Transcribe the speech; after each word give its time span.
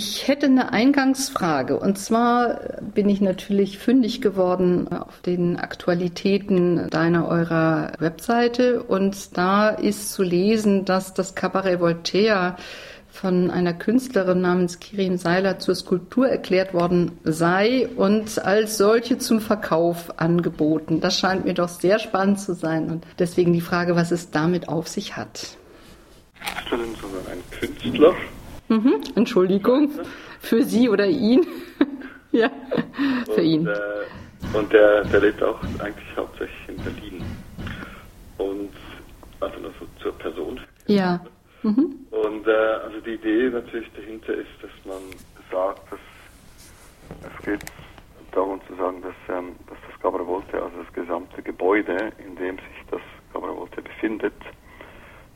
Ich 0.00 0.28
hätte 0.28 0.46
eine 0.46 0.72
Eingangsfrage. 0.72 1.76
Und 1.76 1.98
zwar 1.98 2.60
bin 2.94 3.08
ich 3.08 3.20
natürlich 3.20 3.78
fündig 3.78 4.20
geworden 4.20 4.86
auf 4.92 5.20
den 5.22 5.58
Aktualitäten 5.58 6.88
deiner 6.88 7.26
eurer 7.26 7.90
Webseite. 7.98 8.84
Und 8.84 9.36
da 9.36 9.70
ist 9.70 10.12
zu 10.12 10.22
lesen, 10.22 10.84
dass 10.84 11.14
das 11.14 11.34
Cabaret 11.34 11.80
Voltaire 11.80 12.54
von 13.10 13.50
einer 13.50 13.72
Künstlerin 13.74 14.40
namens 14.40 14.78
Kirin 14.78 15.18
Seiler 15.18 15.58
zur 15.58 15.74
Skulptur 15.74 16.28
erklärt 16.28 16.74
worden 16.74 17.18
sei 17.24 17.88
und 17.96 18.38
als 18.44 18.78
solche 18.78 19.18
zum 19.18 19.40
Verkauf 19.40 20.20
angeboten. 20.20 21.00
Das 21.00 21.18
scheint 21.18 21.44
mir 21.44 21.54
doch 21.54 21.68
sehr 21.68 21.98
spannend 21.98 22.38
zu 22.38 22.54
sein 22.54 22.88
und 22.88 23.04
deswegen 23.18 23.52
die 23.52 23.60
Frage, 23.60 23.96
was 23.96 24.12
es 24.12 24.30
damit 24.30 24.68
auf 24.68 24.86
sich 24.86 25.16
hat. 25.16 25.56
Künstlerin, 26.68 26.94
sondern 27.00 27.22
ein 27.32 27.42
Künstler. 27.50 28.14
Entschuldigung, 29.14 29.90
für 30.40 30.62
Sie 30.62 30.88
oder 30.88 31.06
ihn. 31.06 31.46
ja, 32.32 32.50
für 33.24 33.40
und, 33.40 33.44
ihn. 33.44 33.66
Äh, 33.66 34.56
und 34.56 34.72
der, 34.72 35.04
der 35.04 35.20
lebt 35.20 35.42
auch 35.42 35.60
eigentlich 35.78 36.16
hauptsächlich 36.16 36.68
in 36.68 36.76
Berlin. 36.76 37.24
Und 38.38 38.70
also 39.40 39.58
nur 39.60 39.72
so 39.78 39.86
zur 40.02 40.12
Person. 40.18 40.60
Ja. 40.86 41.20
Mhm. 41.62 42.06
Und 42.10 42.46
äh, 42.46 42.50
also 42.50 43.00
die 43.00 43.14
Idee 43.14 43.50
natürlich 43.50 43.90
dahinter 43.96 44.34
ist, 44.34 44.48
dass 44.62 44.70
man 44.84 45.02
sagt, 45.50 45.92
dass 45.92 45.98
es 47.22 47.44
geht 47.44 47.64
darum 48.32 48.60
zu 48.68 48.74
sagen, 48.76 49.02
dass, 49.02 49.36
ähm, 49.36 49.56
dass 49.66 49.78
das 49.90 50.00
Cabra 50.00 50.24
Volte, 50.24 50.62
also 50.62 50.82
das 50.82 50.92
gesamte 50.92 51.42
Gebäude, 51.42 52.12
in 52.24 52.36
dem 52.36 52.56
sich 52.56 52.84
das 52.90 53.00
Cabra 53.32 53.52
Volte 53.52 53.82
befindet, 53.82 54.34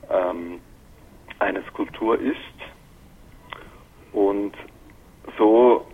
ähm, 0.09 0.59
eine 1.39 1.63
Skulptur 1.69 2.19
ist. 2.19 2.37
Und 4.13 4.53
so 5.37 5.85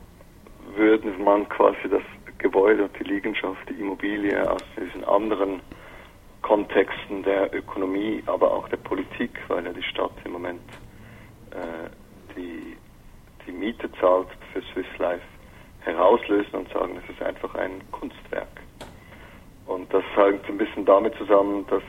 würde 0.75 1.09
man 1.23 1.47
quasi 1.49 1.89
das 1.89 2.03
Gebäude 2.37 2.83
und 2.83 2.99
die 2.99 3.03
Liegenschaft, 3.03 3.69
die 3.69 3.79
Immobilie 3.81 4.49
aus 4.49 4.63
diesen 4.77 5.03
anderen 5.03 5.61
Kontexten 6.41 7.23
der 7.23 7.53
Ökonomie, 7.53 8.23
aber 8.25 8.51
auch 8.51 8.67
der 8.69 8.77
Politik, 8.77 9.31
weil 9.47 9.65
ja 9.65 9.73
die 9.73 9.83
Stadt 9.83 10.11
im 10.23 10.33
Moment 10.33 10.61
äh, 11.51 11.89
die, 12.35 12.77
die 13.45 13.51
Miete 13.51 13.91
zahlt 13.99 14.27
für 14.53 14.61
Swiss 14.73 14.97
Life, 14.97 15.25
herauslösen 15.81 16.59
und 16.59 16.69
sagen, 16.71 16.99
es 17.03 17.09
ist 17.13 17.21
einfach 17.21 17.53
ein 17.55 17.81
Kunstwerk. 17.91 18.47
Und 19.65 19.93
das 19.93 20.03
hängt 20.15 20.47
ein 20.47 20.57
bisschen 20.57 20.85
damit 20.85 21.15
zusammen, 21.15 21.65
dass 21.67 21.83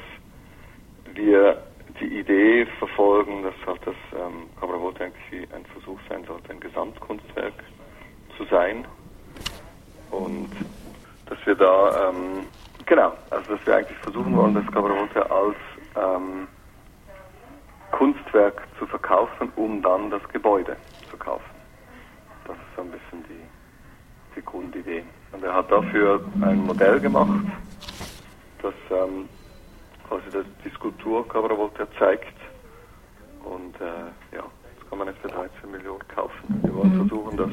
wir 1.14 1.62
die 2.01 2.19
Idee 2.19 2.67
verfolgen, 2.79 3.43
dass 3.43 3.55
halt 3.67 3.81
das 3.84 3.95
ähm, 4.15 4.48
Cabravote 4.59 5.05
eigentlich 5.05 5.48
ein 5.55 5.65
Versuch 5.67 5.98
sein 6.09 6.25
sollte, 6.25 6.51
ein 6.51 6.61
Gesamtkunstwerk 6.61 7.55
zu 8.37 8.45
sein. 8.45 8.84
Und 10.11 10.51
dass 11.27 11.39
wir 11.47 11.55
da 11.55 12.09
ähm, 12.09 12.47
Genau, 12.91 13.12
also 13.31 13.55
dass 13.55 13.67
wir 13.67 13.77
eigentlich 13.77 13.98
versuchen 13.98 14.37
wollen, 14.37 14.53
das 14.53 14.67
Cabravolte 14.67 15.31
als 15.31 15.57
ähm, 15.95 16.48
Kunstwerk 17.92 18.67
zu 18.81 18.87
verkaufen, 18.87 19.53
um 19.55 19.81
dann 19.81 20.11
das 20.11 20.20
Gebäude 20.33 20.77
zu 21.09 21.17
kaufen. 21.17 21.55
Das 22.48 22.57
ist 22.57 22.62
so 22.75 22.83
ein 22.83 22.91
bisschen 22.91 23.23
die, 23.29 24.35
die 24.35 24.45
Grundidee. 24.45 25.05
Und 25.31 25.45
er 25.45 25.55
hat 25.55 25.70
dafür 25.70 26.20
ein 26.42 26.67
Modell 26.67 26.98
gemacht, 26.98 27.45
das 28.61 28.75
ähm, 28.91 29.29
quasi 30.11 30.28
das, 30.33 30.44
die 30.64 30.70
Skulptur 30.70 31.27
Cabravolte 31.28 31.86
zeigt. 31.98 32.34
Und 33.44 33.80
äh, 33.80 34.36
ja, 34.36 34.42
das 34.42 34.89
kann 34.89 34.98
man 34.98 35.06
jetzt 35.06 35.20
für 35.20 35.28
13 35.28 35.70
Millionen 35.70 36.06
kaufen. 36.08 36.61
Wir 36.62 36.75
wollen 36.75 36.94
mhm. 36.94 37.08
versuchen, 37.08 37.36
das 37.36 37.50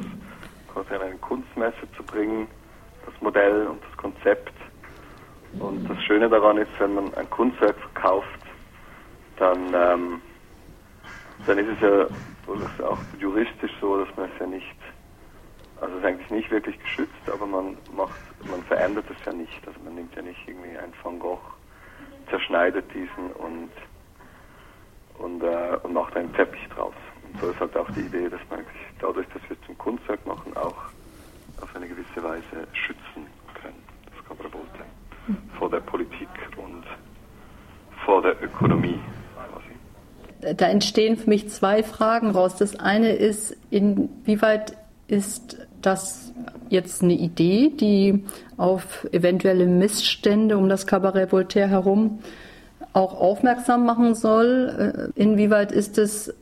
quasi 0.73 0.95
an 0.95 1.01
eine 1.03 1.17
Kunstmesse 1.17 1.87
zu 1.95 2.03
bringen, 2.03 2.47
das 3.05 3.13
Modell 3.21 3.67
und 3.67 3.81
das 3.83 3.97
Konzept 3.97 4.53
und 5.59 5.87
das 5.89 6.01
Schöne 6.03 6.29
daran 6.29 6.57
ist, 6.57 6.69
wenn 6.79 6.95
man 6.95 7.13
ein 7.13 7.29
Kunstwerk 7.29 7.77
verkauft, 7.77 8.27
dann, 9.37 9.73
ähm, 9.73 10.21
dann 11.45 11.57
ist 11.59 11.69
es 11.69 11.79
ja 11.81 12.85
auch 12.85 12.97
juristisch 13.19 13.71
so, 13.79 14.03
dass 14.03 14.17
man 14.17 14.29
es 14.29 14.39
ja 14.39 14.47
nicht, 14.47 14.75
also 15.79 15.93
es 15.93 15.99
ist 15.99 16.05
eigentlich 16.05 16.31
nicht 16.31 16.51
wirklich 16.51 16.77
geschützt, 16.79 17.29
aber 17.31 17.45
man 17.45 17.77
macht, 17.95 18.19
man 18.49 18.61
verändert 18.63 19.05
es 19.09 19.25
ja 19.25 19.31
nicht. 19.31 19.65
Also 19.65 19.79
man 19.83 19.95
nimmt 19.95 20.15
ja 20.15 20.21
nicht 20.21 20.39
irgendwie 20.47 20.77
ein 20.77 20.93
Van 21.03 21.19
Gogh, 21.19 21.39
zerschneidet 22.29 22.85
diesen 22.93 23.31
und 23.33 23.69
und, 25.19 25.41
äh, 25.41 25.77
und 25.83 25.93
macht 25.93 26.15
einen 26.15 26.31
Teppich 26.33 26.67
draus. 26.75 26.93
Und 27.23 27.41
so 27.41 27.49
ist 27.49 27.59
halt 27.59 27.75
auch 27.75 27.89
die 27.91 28.01
Idee, 28.01 28.29
dass 28.29 28.39
man 28.49 28.59
eigentlich 28.59 28.77
dadurch, 28.99 29.27
dass 29.33 29.41
wir 29.49 29.57
zum 29.65 29.77
Kunstwerk 29.77 30.23
machen, 30.27 30.55
auch 30.55 30.75
auf 31.61 31.75
eine 31.75 31.87
gewisse 31.87 32.23
Weise 32.23 32.67
schützen 32.73 33.25
können. 33.59 33.81
Das 34.05 34.25
kann 34.27 34.37
man 34.37 34.51
vor 35.57 35.69
der 35.69 35.79
Politik 35.79 36.29
und 36.55 36.83
vor 38.05 38.21
der 38.21 38.41
Ökonomie. 38.41 38.99
Da 40.39 40.67
entstehen 40.67 41.17
für 41.17 41.29
mich 41.29 41.49
zwei 41.49 41.81
Fragen 41.83 42.29
raus. 42.29 42.55
Das 42.55 42.79
eine 42.79 43.11
ist, 43.11 43.57
inwieweit 43.71 44.77
ist 45.07 45.66
das 45.81 46.33
jetzt 46.69 47.03
eine 47.03 47.13
Idee, 47.13 47.69
die 47.69 48.25
auf 48.57 49.07
eventuelle 49.11 49.65
Missstände 49.65 50.57
um 50.57 50.69
das 50.69 50.87
Cabaret 50.87 51.31
Voltaire 51.31 51.69
herum 51.69 52.19
auch 52.93 53.19
aufmerksam 53.19 53.85
machen 53.85 54.15
soll? 54.15 55.11
Äh, 55.15 55.21
inwieweit 55.21 55.71
ist 55.71 55.97
es 55.97 56.33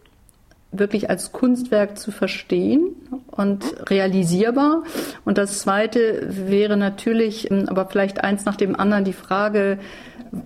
wirklich 0.71 1.09
als 1.09 1.31
Kunstwerk 1.31 1.97
zu 1.97 2.11
verstehen 2.11 2.95
und 3.31 3.63
realisierbar. 3.89 4.83
Und 5.23 5.37
das 5.37 5.59
Zweite 5.59 6.27
wäre 6.29 6.77
natürlich, 6.77 7.49
ähm, 7.51 7.65
aber 7.67 7.85
vielleicht 7.87 8.23
eins 8.23 8.45
nach 8.45 8.55
dem 8.55 8.75
anderen, 8.75 9.03
die 9.03 9.13
Frage, 9.13 9.79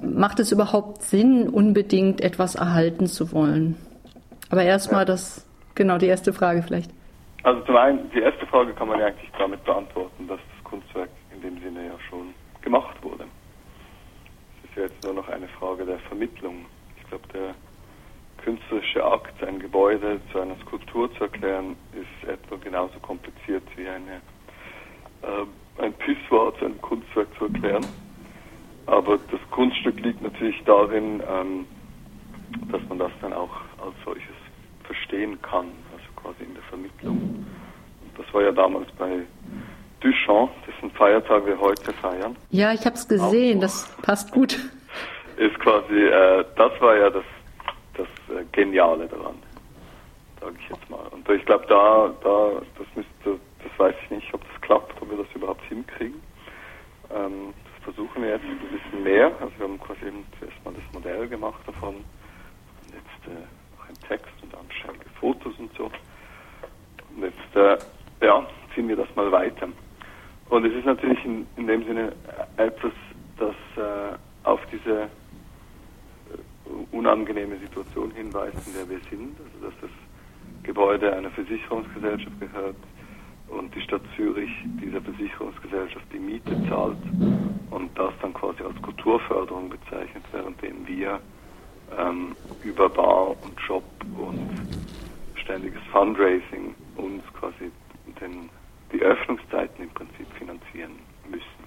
macht 0.03 0.39
es 0.39 0.51
überhaupt 0.51 1.03
Sinn, 1.03 1.49
unbedingt 1.49 2.21
etwas 2.21 2.55
erhalten 2.55 3.07
zu 3.07 3.31
wollen? 3.31 3.75
Aber 4.49 4.63
erstmal 4.63 5.05
das, 5.05 5.45
genau, 5.75 5.97
die 5.97 6.07
erste 6.07 6.33
Frage 6.33 6.63
vielleicht. 6.63 6.91
Also 7.43 7.61
zum 7.61 7.77
einen, 7.77 8.11
die 8.11 8.19
erste 8.19 8.45
Frage 8.47 8.73
kann 8.73 8.89
man 8.89 8.99
ja 8.99 9.07
eigentlich 9.07 9.31
damit 9.37 9.63
beantworten, 9.63 10.27
dass 10.27 10.39
das 10.53 10.63
Kunstwerk 10.65 11.09
in 11.33 11.41
dem 11.41 11.61
Sinne 11.61 11.87
ja 11.87 11.99
schon 12.09 12.33
gemacht 12.61 13.01
wurde. 13.01 13.25
Es 14.63 14.69
ist 14.69 14.77
ja 14.77 14.83
jetzt 14.83 15.03
nur 15.03 15.13
noch 15.13 15.27
eine 15.29 15.47
Frage 15.47 15.85
der 15.85 15.99
Vermittlung. 15.99 16.65
Ich 16.97 17.07
glaube, 17.07 17.27
der 17.33 17.55
künstlerische 18.43 19.03
Akt, 19.03 19.41
ein 19.43 19.59
Gebäude 19.59 20.19
zu 20.31 20.39
einer 20.39 20.55
Skulptur 20.65 21.13
zu 21.15 21.23
erklären, 21.23 21.75
ist 21.93 22.29
etwa 22.29 22.57
genauso 22.57 22.99
kompliziert 22.99 23.63
wie 23.75 23.87
eine, 23.87 24.21
äh, 25.21 25.81
ein 25.83 25.93
Pissoir 25.93 26.53
zu 26.57 26.65
einem 26.65 26.81
Kunstwerk 26.81 27.27
zu 27.37 27.45
erklären. 27.45 27.85
Aber 28.85 29.17
das 29.17 29.39
Kunststück 29.51 29.99
liegt 30.01 30.21
natürlich 30.21 30.61
darin, 30.65 31.21
ähm, 31.29 31.65
dass 32.71 32.81
man 32.89 32.99
das 32.99 33.11
dann 33.21 33.33
auch 33.33 33.55
als 33.77 33.95
solches 34.03 34.35
verstehen 34.83 35.39
kann, 35.41 35.67
also 35.93 36.05
quasi 36.15 36.43
in 36.43 36.55
Vermittlung. 36.69 37.45
Das 38.17 38.33
war 38.33 38.43
ja 38.43 38.51
damals 38.51 38.91
bei 38.97 39.21
Duchamp, 39.99 40.51
dessen 40.65 40.91
Feiertag 40.91 41.45
wir 41.45 41.59
heute 41.59 41.91
feiern. 41.93 42.35
Ja, 42.51 42.73
ich 42.73 42.85
habe 42.85 42.95
es 42.95 43.07
gesehen, 43.07 43.59
das 43.59 43.89
passt 44.01 44.31
gut. 44.31 44.57
Ist 45.37 45.59
quasi, 45.59 45.93
äh, 45.93 46.45
das 46.55 46.71
war 46.81 46.97
ja 46.97 47.09
das 47.09 47.23
das 47.99 48.07
äh, 48.35 48.45
Geniale 48.51 49.07
daran, 49.07 49.35
sage 50.39 50.55
ich 50.59 50.69
jetzt 50.69 50.89
mal. 50.89 51.05
Und 51.11 51.27
ich 51.29 51.45
glaube, 51.45 51.65
da, 51.67 52.13
da, 52.23 52.61
das 52.77 52.87
müsste, 52.95 53.39
das 53.63 53.79
weiß 53.79 53.95
ich 54.03 54.09
nicht, 54.09 54.33
ob 54.33 54.41
das 54.41 54.61
klappt, 54.61 55.01
ob 55.01 55.09
wir 55.09 55.17
das 55.17 55.27
überhaupt 55.35 55.63
hinkriegen. 55.65 56.21
Ähm, 57.13 57.53
das 57.65 57.83
versuchen 57.83 58.23
wir 58.23 58.31
jetzt 58.31 58.45
ein 58.45 58.59
bisschen 58.71 59.03
mehr. 59.03 59.31
Also 59.39 59.51
wir 59.57 59.67
haben 59.67 59.79
quasi 59.79 60.05
eben 60.05 60.25
zuerst 60.39 60.65
mal 60.65 60.73
das 60.73 60.93
Modell 60.93 61.27
gemacht 61.27 61.61
davon, 61.65 61.95
und 61.95 62.93
jetzt 62.93 63.27
äh, 63.27 63.45
noch 63.77 63.87
ein 63.87 63.95
Text 64.07 64.33
und 64.41 64.55
anständige 64.55 65.09
Fotos 65.19 65.53
und 65.59 65.71
so. 65.75 65.91
Und 67.19 67.25
jetzt, 67.25 67.55
äh, 67.55 68.25
ja, 68.25 68.47
ziehen 68.73 68.87
wir 68.87 68.95
das 68.95 69.13
mal 69.13 69.29
weiter. 69.29 69.67
Und 70.49 70.65
es 70.65 70.73
ist 70.73 70.85
natürlich 70.85 71.23
in, 71.25 71.45
in 71.57 71.67
dem 71.67 71.83
Sinne 71.83 72.13
etwas, 72.55 72.93
das 73.37 73.55
äh, 73.75 74.15
auf 74.47 74.61
diese 74.71 75.09
unangenehme 76.91 77.57
Situation 77.57 78.11
hinweist, 78.11 78.55
in 78.67 78.73
der 78.73 78.89
wir 78.89 78.99
sind, 79.09 79.35
also 79.37 79.69
dass 79.69 79.73
das 79.81 79.89
Gebäude 80.63 81.13
einer 81.13 81.29
Versicherungsgesellschaft 81.31 82.39
gehört 82.39 82.77
und 83.49 83.75
die 83.75 83.81
Stadt 83.81 84.01
Zürich 84.15 84.51
dieser 84.81 85.01
Versicherungsgesellschaft 85.01 86.05
die 86.13 86.19
Miete 86.19 86.55
zahlt 86.69 86.97
und 87.69 87.89
das 87.97 88.13
dann 88.21 88.33
quasi 88.33 88.63
als 88.63 88.81
Kulturförderung 88.81 89.69
bezeichnet, 89.69 90.23
währenddem 90.31 90.87
wir 90.87 91.19
ähm, 91.97 92.35
über 92.63 92.87
Bar 92.87 93.31
und 93.31 93.59
Shop 93.59 93.83
und 94.17 94.49
ständiges 95.35 95.81
Fundraising 95.91 96.75
uns 96.99 97.23
quasi 97.39 97.71
den, 98.19 98.49
die 98.91 99.01
Öffnungszeiten 99.01 99.83
im 99.83 99.89
Prinzip 99.91 100.27
finanzieren 100.37 100.99
müssen. 101.29 101.63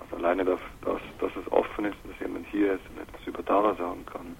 Also 0.00 0.16
alleine, 0.16 0.44
dass, 0.44 0.60
dass, 0.84 1.00
dass 1.20 1.30
es 1.36 1.52
offen 1.52 1.86
ist, 1.86 1.96
dass 2.08 2.18
jemand 2.20 2.46
hier 2.50 2.74
ist 2.74 2.82
und 2.90 3.02
etwas 3.02 3.26
über 3.26 3.42
Dara 3.42 3.74
sagen 3.74 4.04
kann, 4.06 4.36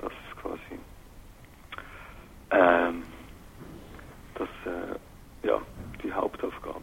das 0.00 0.12
ist 0.12 0.42
quasi, 0.42 0.78
ähm, 2.50 3.02
das, 4.34 4.48
äh, 4.66 5.46
ja, 5.46 5.58
die 6.02 6.12
Hauptaufgabe. 6.12 6.80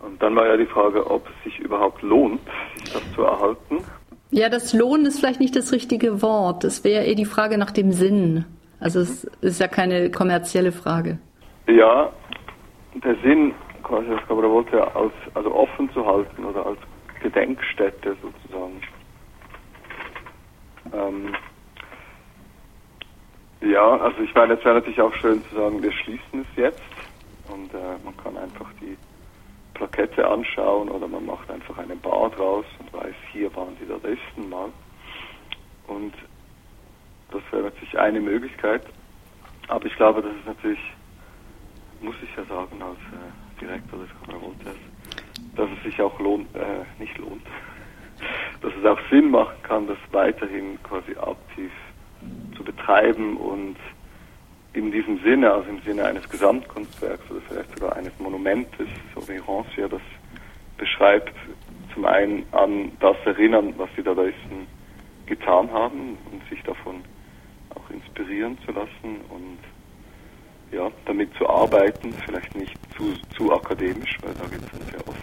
Und 0.00 0.22
dann 0.22 0.36
war 0.36 0.46
ja 0.46 0.56
die 0.56 0.66
Frage, 0.66 1.08
ob 1.10 1.26
es 1.28 1.44
sich 1.44 1.58
überhaupt 1.58 2.02
lohnt, 2.02 2.40
sich 2.76 2.92
das 2.92 3.02
zu 3.14 3.22
erhalten. 3.22 3.78
Ja, 4.30 4.48
das 4.48 4.72
Lohnen 4.72 5.06
ist 5.06 5.18
vielleicht 5.18 5.40
nicht 5.40 5.56
das 5.56 5.72
richtige 5.72 6.20
Wort. 6.22 6.64
Es 6.64 6.84
wäre 6.84 7.04
eher 7.04 7.14
die 7.14 7.24
Frage 7.24 7.58
nach 7.58 7.70
dem 7.70 7.92
Sinn. 7.92 8.44
Also 8.80 9.00
es 9.00 9.24
ist 9.40 9.60
ja 9.60 9.68
keine 9.68 10.10
kommerzielle 10.10 10.72
Frage. 10.72 11.18
Ja, 11.66 12.12
der 12.94 13.16
Sinn, 13.22 13.54
das 13.82 14.26
Cabaret 14.28 14.50
Voltaire 14.50 14.94
als, 14.94 15.12
also 15.34 15.54
offen 15.54 15.90
zu 15.92 16.06
halten 16.06 16.44
oder 16.44 16.66
als 16.66 16.78
Gedenkstätte 17.20 18.16
sozusagen. 18.22 18.80
Ähm, 20.92 21.34
ja, 23.60 23.96
also 23.96 24.20
ich 24.22 24.34
meine, 24.34 24.54
es 24.54 24.64
wäre 24.64 24.76
natürlich 24.76 25.00
auch 25.00 25.14
schön 25.14 25.42
zu 25.48 25.56
sagen, 25.56 25.82
wir 25.82 25.92
schließen 25.92 26.40
es 26.42 26.56
jetzt 26.56 26.80
und 27.48 27.72
äh, 27.74 27.98
man 28.04 28.16
kann 28.16 28.36
einfach 28.36 28.70
die 28.80 28.96
Plakette 29.74 30.26
anschauen 30.26 30.88
oder 30.88 31.06
man 31.06 31.26
macht 31.26 31.50
einfach 31.50 31.76
eine 31.78 31.96
Bar 31.96 32.30
draus 32.30 32.64
und 32.78 32.92
weiß, 32.92 33.14
hier 33.32 33.54
waren 33.54 33.76
die 33.80 33.86
Dadaisten 33.86 34.48
mal. 34.48 34.70
Und 35.86 36.14
das 37.30 37.42
wäre 37.50 37.64
natürlich 37.64 37.98
eine 37.98 38.20
Möglichkeit. 38.20 38.82
Aber 39.68 39.84
ich 39.84 39.94
glaube, 39.96 40.22
dass 40.22 40.32
es 40.32 40.46
natürlich, 40.46 40.78
muss 42.00 42.16
ich 42.22 42.36
ja 42.36 42.44
sagen, 42.44 42.80
als 42.82 42.98
äh, 42.98 43.60
Direktor 43.60 44.00
des 44.00 44.08
Kameravonters, 44.20 44.76
dass 45.56 45.68
es 45.76 45.82
sich 45.84 46.00
auch 46.00 46.18
lohnt, 46.20 46.54
äh, 46.54 46.84
nicht 46.98 47.16
lohnt, 47.18 47.46
dass 48.60 48.72
es 48.78 48.84
auch 48.84 48.98
Sinn 49.10 49.30
machen 49.30 49.56
kann, 49.62 49.86
das 49.86 49.98
weiterhin 50.12 50.78
quasi 50.82 51.16
aktiv 51.16 51.70
zu 52.56 52.64
betreiben 52.64 53.36
und 53.36 53.76
in 54.72 54.92
diesem 54.92 55.18
Sinne, 55.22 55.52
also 55.52 55.68
im 55.70 55.80
Sinne 55.82 56.04
eines 56.04 56.28
Gesamtkunstwerks 56.28 57.30
oder 57.30 57.40
vielleicht 57.48 57.78
sogar 57.78 57.96
eines 57.96 58.12
Monumentes, 58.18 58.88
so 59.14 59.26
wie 59.26 59.38
Rancière 59.40 59.88
das 59.88 60.02
beschreibt, 60.76 61.34
zum 61.94 62.04
einen 62.04 62.44
an 62.52 62.92
das 63.00 63.16
erinnern, 63.24 63.72
was 63.78 63.88
die 63.96 64.02
Dadaisten 64.02 64.66
getan 65.24 65.70
haben 65.72 66.18
und 66.30 66.46
sich 66.50 66.62
davon 66.62 67.02
auch 67.74 67.90
inspirieren 67.90 68.58
zu 68.66 68.72
lassen 68.72 69.20
und 69.30 69.58
ja, 70.72 70.90
damit 71.04 71.34
zu 71.36 71.48
arbeiten, 71.48 72.12
vielleicht 72.24 72.54
nicht 72.54 72.76
zu, 72.96 73.14
zu 73.36 73.52
akademisch, 73.52 74.18
weil 74.22 74.34
da 74.34 74.46
geht 74.46 74.62
es 74.62 74.70
dann 74.70 74.90
sehr 74.90 75.08
um 75.08 75.14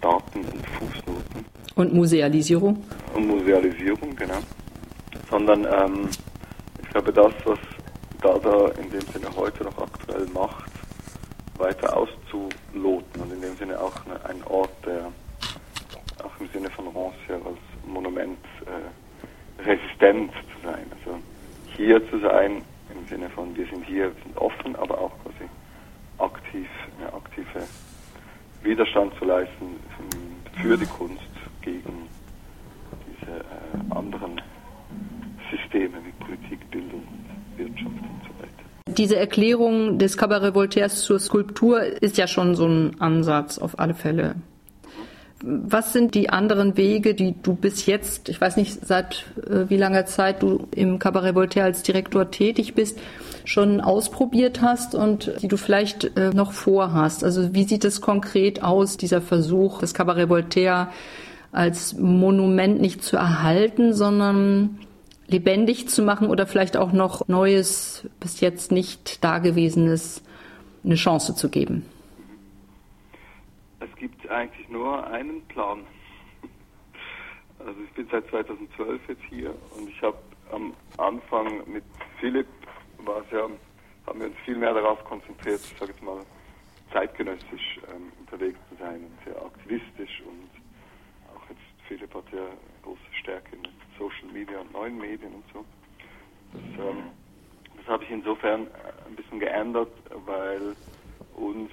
Daten 0.00 0.40
und 0.40 0.66
Fußnoten. 0.66 1.44
Und 1.74 1.92
Musealisierung? 1.92 2.82
Und 3.14 3.26
Musealisierung, 3.26 4.14
genau. 4.16 4.38
Sondern 5.28 5.64
ähm, 5.64 6.08
ich 6.82 6.88
glaube, 6.90 7.12
das, 7.12 7.32
was 7.44 7.58
Dada 8.20 8.68
in 8.82 8.90
dem 8.90 9.00
Sinne 9.12 9.34
heute 9.36 9.64
noch 9.64 9.78
aktuell 9.78 10.26
macht, 10.34 10.70
weiter 11.56 11.96
auszuloten 11.96 13.22
und 13.22 13.32
in 13.32 13.40
dem 13.40 13.56
Sinne 13.56 13.80
auch 13.80 13.94
eine, 14.06 14.24
ein 14.26 14.42
Ort, 14.44 14.72
der 14.84 15.12
auch 16.24 16.40
im 16.40 16.48
Sinne 16.52 16.70
von 16.70 16.86
Rancière 16.88 17.44
als 17.46 17.58
Monument 17.86 18.38
äh, 18.66 19.62
resistent 19.62 20.32
zu 20.32 20.66
sein. 20.66 20.86
Also 20.98 21.18
hier 21.76 22.10
zu 22.10 22.18
sein 22.20 22.62
im 22.94 23.06
Sinne 23.08 23.30
von 23.30 23.56
wir 23.56 23.66
sind 23.66 23.84
hier, 23.84 24.12
sind 24.24 24.36
offen, 24.36 24.76
aber 24.76 24.98
auch 24.98 25.12
quasi 25.22 25.48
aktiv, 26.18 26.68
eine 26.98 27.12
aktive 27.12 27.66
Widerstand 28.62 29.12
zu 29.18 29.24
leisten 29.24 29.76
für 30.60 30.76
die 30.76 30.86
Kunst 30.86 31.22
gegen 31.62 32.08
diese 33.06 33.40
äh, 33.40 33.94
anderen 33.94 34.40
Systeme 35.50 35.96
wie 36.04 36.24
Politik, 36.24 36.70
Bildung 36.70 37.02
Wirtschaft 37.56 37.86
und 37.86 38.20
so 38.22 38.42
weiter. 38.42 38.96
Diese 38.96 39.16
Erklärung 39.16 39.98
des 39.98 40.16
Cabaret 40.16 40.54
Voltaires 40.54 41.02
zur 41.02 41.18
Skulptur 41.18 41.82
ist 42.02 42.18
ja 42.18 42.26
schon 42.26 42.54
so 42.54 42.66
ein 42.66 43.00
Ansatz 43.00 43.58
auf 43.58 43.78
alle 43.78 43.94
Fälle. 43.94 44.36
Was 45.42 45.92
sind 45.92 46.14
die 46.14 46.28
anderen 46.28 46.76
Wege, 46.76 47.14
die 47.14 47.34
du 47.42 47.54
bis 47.54 47.86
jetzt, 47.86 48.28
ich 48.28 48.40
weiß 48.40 48.56
nicht, 48.56 48.86
seit 48.86 49.24
äh, 49.48 49.68
wie 49.68 49.76
langer 49.76 50.04
Zeit 50.06 50.42
du 50.42 50.68
im 50.74 50.98
Cabaret 50.98 51.34
Voltaire 51.34 51.64
als 51.64 51.82
Direktor 51.82 52.30
tätig 52.30 52.74
bist, 52.74 52.98
schon 53.44 53.80
ausprobiert 53.80 54.60
hast 54.60 54.94
und 54.94 55.32
die 55.40 55.48
du 55.48 55.56
vielleicht 55.56 56.16
äh, 56.16 56.30
noch 56.30 56.52
vorhast? 56.52 57.24
Also 57.24 57.54
wie 57.54 57.64
sieht 57.64 57.84
es 57.84 58.00
konkret 58.00 58.62
aus, 58.62 58.98
dieser 58.98 59.22
Versuch, 59.22 59.80
das 59.80 59.94
Cabaret 59.94 60.28
Voltaire 60.28 60.88
als 61.52 61.94
Monument 61.94 62.80
nicht 62.80 63.02
zu 63.02 63.16
erhalten, 63.16 63.94
sondern 63.94 64.78
lebendig 65.26 65.88
zu 65.88 66.02
machen 66.02 66.28
oder 66.28 66.46
vielleicht 66.46 66.76
auch 66.76 66.92
noch 66.92 67.28
Neues, 67.28 68.04
bis 68.20 68.40
jetzt 68.40 68.72
nicht 68.72 69.24
Dagewesenes 69.24 70.22
eine 70.84 70.96
Chance 70.96 71.34
zu 71.34 71.48
geben? 71.48 71.86
Eigentlich 74.30 74.68
nur 74.68 75.04
einen 75.08 75.42
Plan. 75.48 75.84
Also 77.58 77.80
ich 77.84 77.90
bin 77.92 78.08
seit 78.10 78.26
2012 78.28 79.00
jetzt 79.08 79.22
hier 79.28 79.54
und 79.76 79.88
ich 79.88 80.00
habe 80.02 80.18
am 80.52 80.72
Anfang 80.98 81.68
mit 81.70 81.84
Philipp 82.20 82.46
war 82.98 83.22
ja, 83.32 83.48
haben 84.06 84.20
wir 84.20 84.28
uns 84.28 84.36
viel 84.44 84.56
mehr 84.56 84.72
darauf 84.72 85.02
konzentriert, 85.04 85.60
ich 85.60 85.78
sage 85.78 85.92
jetzt 85.92 86.02
mal 86.02 86.24
zeitgenössisch 86.92 87.80
ähm, 87.92 88.12
unterwegs 88.20 88.58
zu 88.68 88.76
sein 88.76 89.04
und 89.04 89.24
sehr 89.24 89.42
aktivistisch 89.42 90.22
und 90.26 90.50
auch 91.34 91.48
jetzt 91.48 91.60
Philipp 91.88 92.14
hat 92.14 92.24
ja 92.32 92.46
große 92.82 93.00
Stärke 93.20 93.56
in 93.56 93.62
Social 93.98 94.28
Media 94.32 94.60
und 94.60 94.72
neuen 94.72 94.98
Medien 94.98 95.34
und 95.34 95.44
so. 95.52 95.64
Das, 96.52 96.86
ähm, 96.86 97.10
das 97.76 97.86
habe 97.86 98.04
ich 98.04 98.10
insofern 98.10 98.66
äh, 98.66 99.08
ein 99.08 99.16
bisschen 99.16 99.40
geändert, 99.40 99.90
weil 100.24 100.76
uns, 101.34 101.70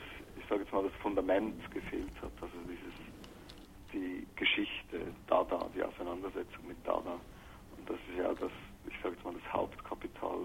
sage 0.49 0.61
jetzt 0.61 0.73
mal, 0.73 0.83
das 0.83 0.93
Fundament 1.01 1.59
gefehlt 1.71 2.13
hat. 2.21 2.31
Also 2.41 2.57
dieses, 2.67 2.93
die 3.93 4.27
Geschichte, 4.35 5.13
Dada, 5.27 5.69
die 5.75 5.83
Auseinandersetzung 5.83 6.67
mit 6.67 6.77
Dada. 6.85 7.19
Und 7.77 7.89
das 7.89 7.97
ist 8.09 8.17
ja 8.17 8.33
das, 8.33 8.51
ich 8.87 8.95
sage 9.01 9.15
jetzt 9.15 9.25
mal, 9.25 9.33
das 9.33 9.53
Hauptkapital 9.53 10.39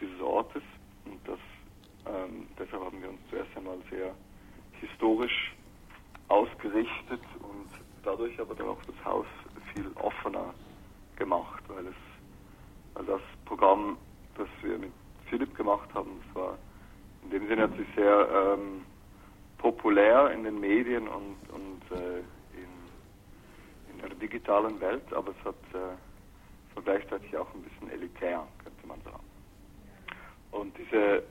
dieses 0.00 0.20
Ortes. 0.20 0.62
Und 1.04 1.20
das, 1.26 1.38
ähm, 2.06 2.48
deshalb 2.58 2.84
haben 2.84 3.00
wir 3.00 3.10
uns 3.10 3.20
zuerst 3.30 3.56
einmal 3.56 3.78
sehr 3.90 4.14
historisch 4.80 5.54
ausgerichtet 6.28 7.20
und 7.40 7.68
dadurch 8.02 8.38
aber 8.40 8.54
dann 8.54 8.68
auch 8.68 8.82
das 8.86 9.04
Haus 9.04 9.26
viel 9.72 9.90
offener 9.96 10.54
gemacht, 11.16 11.62
weil 11.68 11.86
es 11.86 11.94
weil 12.94 13.04
das 13.06 13.20
Programm, 13.44 13.96
das 14.36 14.48
wir 14.62 14.78
mit 14.78 14.92
Philipp 15.28 15.54
gemacht 15.56 15.88
haben, 15.94 16.20
das 16.26 16.34
war 16.34 16.58
in 17.24 17.30
dem 17.30 17.48
Sinne 17.48 17.68
natürlich 17.68 17.94
sehr 17.94 18.28
ähm, 18.58 18.84
populär 19.62 20.32
in 20.32 20.42
den 20.42 20.58
Medien 20.58 21.06
und, 21.06 21.36
und 21.50 21.96
äh, 21.96 22.18
in, 22.58 23.94
in 23.94 23.98
der 24.02 24.10
digitalen 24.16 24.78
Welt, 24.80 25.12
aber 25.14 25.30
es 25.30 25.44
hat 25.44 25.54
äh, 25.72 26.80
gleichzeitig 26.84 27.36
auch 27.36 27.46
ein 27.54 27.62
bisschen 27.62 27.90
elitär, 27.90 28.44
könnte 28.64 28.86
man 28.86 29.00
sagen. 29.02 29.24
Und 30.50 30.76
diese 30.76 31.18
äh, 31.18 31.22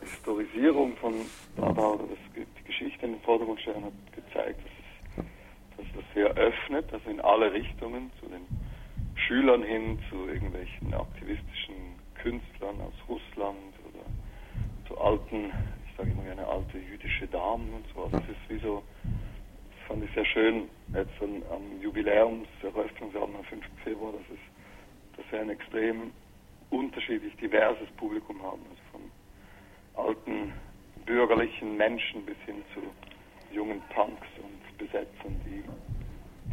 Historisierung 0.00 0.96
von 0.96 1.14
Dada 1.56 1.82
oder 1.82 2.04
das, 2.04 2.18
die 2.34 2.64
Geschichte 2.64 3.04
in 3.04 3.12
den 3.12 3.20
Vordergrund 3.20 3.60
stellen 3.60 3.84
hat 3.84 3.92
gezeigt, 4.14 4.60
dass 4.64 5.24
es, 5.26 5.26
dass 5.76 5.86
das 5.94 6.14
sehr 6.14 6.28
öffnet, 6.34 6.90
also 6.90 7.10
in 7.10 7.20
alle 7.20 7.52
Richtungen 7.52 8.10
zu 8.18 8.26
den 8.28 8.46
Schülern 9.14 9.62
hin 9.62 9.98
zu 10.08 10.26
irgendwelchen 10.26 10.94
aktivistischen 10.94 12.00
Künstlern 12.14 12.80
aus 12.80 12.94
Russland 13.08 13.74
oder 13.90 14.06
zu 14.88 14.98
alten, 14.98 15.52
ich 15.92 15.98
sage 15.98 16.10
immer 16.10 16.24
gerne 16.24 16.46
alte 16.46 16.78
jüdische 16.78 17.26
Damen 17.28 17.72
und 17.74 17.84
so. 17.94 18.04
Also 18.04 18.18
das 18.18 18.28
ist 18.28 18.48
wie 18.48 18.58
so, 18.58 18.82
fand 19.86 20.04
ich 20.04 20.10
sehr 20.14 20.24
schön, 20.24 20.68
jetzt 20.94 21.12
am, 21.20 21.42
am 21.52 21.80
Jubiläumseröffnungsabend 21.80 23.36
am 23.36 23.44
5. 23.44 23.64
Februar, 23.84 24.12
dass, 24.12 24.22
es, 24.32 25.16
dass 25.16 25.32
wir 25.32 25.40
ein 25.40 25.50
extrem 25.50 26.10
unterschiedlich 26.70 27.36
diverses 27.36 27.88
Publikum 27.96 28.42
haben, 28.42 28.62
also 28.70 28.82
von 28.92 30.06
alten 30.06 30.52
bürgerlichen 31.04 31.76
Menschen 31.76 32.24
bis 32.24 32.36
hin 32.46 32.62
zu 32.74 32.80
jungen 33.54 33.82
Punks 33.94 34.26
und 34.38 34.78
Besetzern, 34.78 35.38
die, 35.44 35.62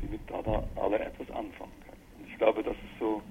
die 0.02 0.12
mit 0.12 0.22
da 0.30 0.64
alle 0.76 1.00
etwas 1.00 1.30
anfangen 1.32 1.80
glaube, 2.40 2.64
das 2.64 2.74
ist 2.74 3.00
so 3.00 3.22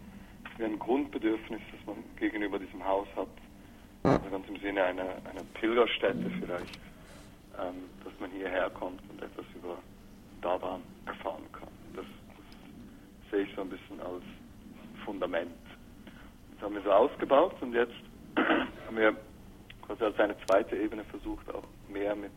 wie 0.59 0.65
ein 0.65 0.79
Grundbedürfnis, 0.79 1.61
das 1.73 1.87
man 1.87 2.05
gegenüber 2.17 2.59
diesem 2.59 2.85
Haus 2.85 3.09
hat. 3.17 3.29
Also 4.09 4.31
ganz 4.31 4.49
im 4.49 4.59
Sinne 4.61 4.85
einer, 4.85 5.03
einer 5.03 5.45
Pilgerstätte 5.55 6.31
vielleicht, 6.41 6.79
ähm, 7.59 7.91
dass 8.05 8.13
man 8.21 8.31
hierher 8.31 8.71
kommt 8.71 9.03
und 9.11 9.23
etwas 9.23 9.45
über 9.55 9.77
Dadan 10.41 10.81
erfahren 11.05 11.45
kann. 11.53 11.69
Das, 11.95 12.05
das 12.05 13.31
sehe 13.31 13.43
ich 13.43 13.55
so 13.55 13.63
ein 13.63 13.69
bisschen 13.69 14.01
als 14.01 14.25
Fundament. 15.05 15.53
Das 16.55 16.63
haben 16.63 16.75
wir 16.75 16.83
so 16.83 16.91
ausgebaut 16.91 17.55
und 17.61 17.75
jetzt 17.75 17.93
haben 18.37 18.97
wir 18.97 19.15
quasi 19.83 20.05
als 20.05 20.19
eine 20.19 20.37
zweite 20.47 20.77
Ebene 20.77 21.05
versucht, 21.05 21.53
auch 21.55 21.65
mehr 21.89 22.17
mit 22.17 22.33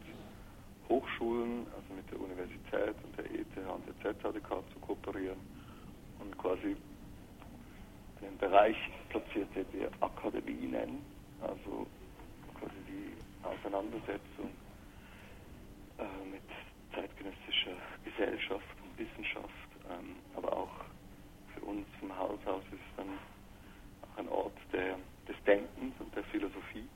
Hochschulen, 0.90 1.68
also 1.74 1.94
mit 1.96 2.12
der 2.12 2.20
Universität 2.20 2.96
und 3.04 3.18
der 3.18 3.26
ETH 3.26 3.70
und 3.74 3.88
der 3.88 4.14
ZHDK 4.14 4.50
zu 4.74 4.80
kooperieren 4.82 5.40
und 6.20 6.38
quasi 6.38 6.76
den 8.22 8.38
Bereich 8.38 8.76
platziert, 9.10 9.48
den 9.56 9.66
wir 9.72 9.90
Akademie 10.02 10.68
nennen, 10.68 11.11
also 11.42 11.88
quasi 12.60 12.76
die 12.88 13.14
Auseinandersetzung 13.44 14.52
ähm, 16.00 16.32
Gesellschaft 18.04 18.66
und 18.84 18.98
Wissenschaft, 19.00 19.48
ähm, 19.90 20.16
aber 20.36 20.56
auch 20.56 20.86
für 21.54 21.62
uns 21.62 21.88
im 22.02 22.16
Haushaus 22.16 22.64
ist 22.72 22.74
es 22.74 22.96
dann 22.98 23.08
auch 24.02 24.18
ein 24.18 24.30
Ort 24.30 24.58
der, 24.72 24.98
des 25.28 25.36
Denkens 25.46 25.94
und 26.00 26.16
der 26.16 26.24
Philosophie, 26.26 26.88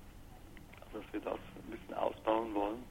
dass 0.93 1.03
wir 1.11 1.19
das 1.21 1.39
ein 1.55 1.71
bisschen 1.71 1.93
ausbauen 1.93 2.53
wollen 2.53 2.83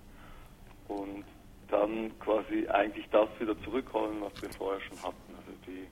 und 0.89 1.25
dann 1.69 2.19
quasi 2.21 2.67
eigentlich 2.69 3.09
das 3.11 3.29
wieder 3.39 3.61
zurückholen, 3.63 4.21
was 4.21 4.43
wir 4.43 4.51
vorher 4.51 4.81
schon 4.81 5.03
hatten, 5.03 5.35
also 5.37 5.53
die 5.67 5.87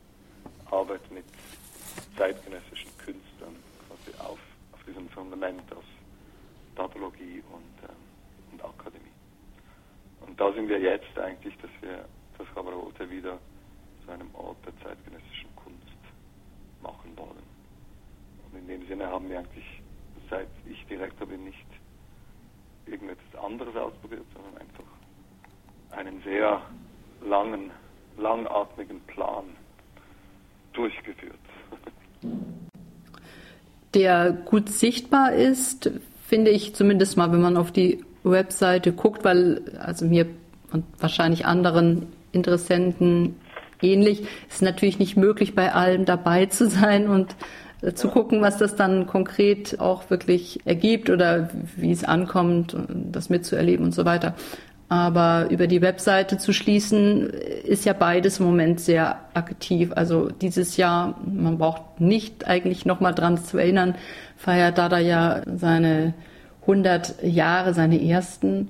Arbeit 0.71 1.11
mit 1.11 1.25
zeitgenössischen 2.17 2.91
Künstlern 2.99 3.57
diesem 4.93 5.09
Fundament 5.11 5.73
aus 5.73 5.85
Pathologie 6.75 7.43
und, 7.51 7.89
ähm, 7.89 7.97
und 8.53 8.65
Akademie. 8.65 9.01
Und 10.21 10.39
da 10.39 10.53
sind 10.53 10.69
wir 10.69 10.79
jetzt 10.81 11.19
eigentlich, 11.19 11.57
dass 11.59 11.71
wir 11.81 12.05
das 12.39 12.47
Kabarote 12.55 13.09
wieder 13.11 13.39
zu 14.05 14.13
einem 14.13 14.35
Ort 14.35 14.59
der 14.67 14.77
zeitgenössischen 14.83 15.55
Kunst 15.57 15.97
machen 16.83 17.17
wollen. 17.17 17.43
Und 18.45 18.59
in 18.59 18.67
dem 18.67 18.87
Sinne 18.87 19.07
haben 19.09 19.29
wir 19.29 19.39
eigentlich, 19.39 19.83
seit 20.29 20.49
ich 20.67 20.85
Direktor 20.87 21.27
bin, 21.27 21.45
nicht 21.45 21.67
irgendetwas 22.87 23.43
anderes 23.43 23.75
ausprobiert, 23.77 24.27
sondern 24.35 24.59
einfach 24.59 24.85
einen 25.91 26.23
sehr 26.23 26.63
langen, 27.23 27.71
langatmigen 28.17 29.01
Plan 29.07 29.52
Der 33.95 34.33
gut 34.33 34.69
sichtbar 34.71 35.33
ist, 35.33 35.91
finde 36.27 36.51
ich 36.51 36.75
zumindest 36.75 37.17
mal, 37.17 37.33
wenn 37.33 37.43
man 37.43 37.57
auf 37.57 37.73
die 37.73 38.05
Webseite 38.25 38.93
guckt, 38.93 39.25
weil 39.25 39.63
also 39.79 40.07
mir 40.07 40.27
und 40.73 40.85
wahrscheinlich 40.99 41.45
anderen 41.45 42.07
Interessenten 42.33 43.37
ähnlich, 43.83 44.25
ist 44.49 44.63
natürlich 44.63 44.99
nicht 44.99 45.17
möglich, 45.17 45.55
bei 45.55 45.73
allem 45.73 46.05
dabei 46.05 46.47
zu 46.47 46.69
sein 46.69 47.09
und 47.09 47.37
äh, 47.83 47.93
zu 47.93 48.09
gucken, 48.09 48.41
was 48.41 48.59
das 48.59 48.77
dann 48.77 49.07
konkret 49.07 49.81
auch 49.81 50.09
wirklich 50.09 50.61
ergibt 50.65 51.11
oder 51.11 51.51
wie 51.77 51.91
es 51.91 52.05
ankommt, 52.05 52.77
das 52.89 53.29
mitzuerleben 53.29 53.85
und 53.85 53.93
so 53.93 54.05
weiter. 54.05 54.35
Aber 54.93 55.49
über 55.49 55.69
die 55.69 55.81
Webseite 55.81 56.37
zu 56.37 56.53
schließen, 56.53 57.31
ist 57.31 57.87
ja 57.87 57.95
beides 57.95 58.41
im 58.41 58.45
Moment 58.45 58.79
sehr 58.79 59.21
aktiv. 59.33 59.91
Also 59.95 60.29
dieses 60.29 60.77
Jahr, 60.77 61.19
man 61.25 61.57
braucht 61.57 61.99
nicht 61.99 62.47
eigentlich 62.47 62.85
nochmal 62.85 63.15
dran 63.15 63.43
zu 63.43 63.57
erinnern, 63.57 63.95
feiert 64.37 64.77
Dada 64.77 64.99
ja 64.99 65.41
seine 65.47 66.13
100 66.61 67.23
Jahre, 67.23 67.73
seine 67.73 68.07
ersten. 68.07 68.69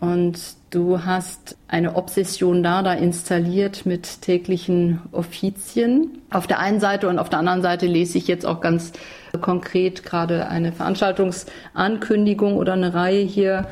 Und 0.00 0.40
du 0.74 1.04
hast 1.04 1.56
eine 1.68 1.96
Obsession 1.96 2.62
Dada 2.62 2.92
installiert 2.92 3.86
mit 3.86 4.22
täglichen 4.22 5.00
Offizien. 5.12 6.18
Auf 6.30 6.46
der 6.46 6.58
einen 6.58 6.80
Seite 6.80 7.08
und 7.08 7.18
auf 7.18 7.30
der 7.30 7.38
anderen 7.38 7.62
Seite 7.62 7.86
lese 7.86 8.18
ich 8.18 8.26
jetzt 8.28 8.44
auch 8.44 8.60
ganz 8.60 8.92
konkret 9.40 10.04
gerade 10.04 10.48
eine 10.48 10.72
Veranstaltungsankündigung 10.72 12.56
oder 12.56 12.74
eine 12.74 12.94
Reihe 12.94 13.22
hier 13.22 13.66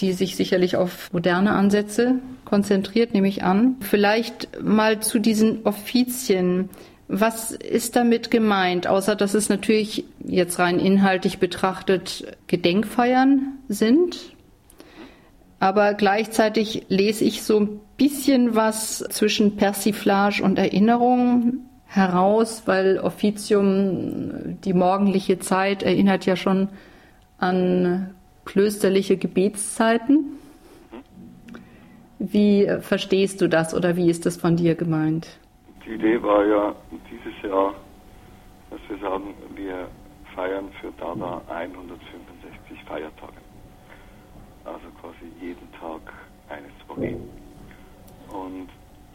die 0.00 0.12
sich 0.12 0.36
sicherlich 0.36 0.76
auf 0.76 1.12
moderne 1.12 1.52
Ansätze 1.52 2.16
konzentriert, 2.44 3.14
nehme 3.14 3.28
ich 3.28 3.42
an. 3.42 3.76
Vielleicht 3.80 4.62
mal 4.62 5.00
zu 5.00 5.18
diesen 5.18 5.64
Offizien. 5.64 6.70
Was 7.06 7.50
ist 7.50 7.96
damit 7.96 8.30
gemeint, 8.30 8.86
außer 8.86 9.14
dass 9.14 9.34
es 9.34 9.48
natürlich 9.48 10.04
jetzt 10.24 10.58
rein 10.58 10.78
inhaltlich 10.78 11.38
betrachtet 11.38 12.24
Gedenkfeiern 12.46 13.58
sind? 13.68 14.33
Aber 15.64 15.94
gleichzeitig 15.94 16.84
lese 16.90 17.24
ich 17.24 17.42
so 17.42 17.58
ein 17.58 17.80
bisschen 17.96 18.54
was 18.54 18.98
zwischen 18.98 19.56
Persiflage 19.56 20.42
und 20.42 20.58
Erinnerung 20.58 21.60
heraus, 21.86 22.64
weil 22.66 22.98
Offizium, 22.98 24.60
die 24.60 24.74
morgendliche 24.74 25.38
Zeit, 25.38 25.82
erinnert 25.82 26.26
ja 26.26 26.36
schon 26.36 26.68
an 27.38 28.14
klösterliche 28.44 29.16
Gebetszeiten. 29.16 30.34
Wie 32.18 32.68
verstehst 32.80 33.40
du 33.40 33.48
das 33.48 33.74
oder 33.74 33.96
wie 33.96 34.10
ist 34.10 34.26
das 34.26 34.36
von 34.36 34.56
dir 34.56 34.74
gemeint? 34.74 35.26
Die 35.86 35.94
Idee 35.94 36.22
war 36.22 36.44
ja 36.44 36.74
dieses 37.10 37.42
Jahr, 37.42 37.72
dass 38.68 38.80
wir 38.86 38.98
sagen, 38.98 39.32
wir 39.54 39.88
feiern 40.34 40.68
für 40.82 40.92
Dada 41.00 41.40
165 41.48 42.84
Feiertage. 42.86 43.40
Also 44.64 44.86
quasi 44.98 45.30
jeden 45.42 45.70
Tag 45.78 46.00
eine 46.48 46.66
Story. 46.68 46.74
Und, 48.28 48.68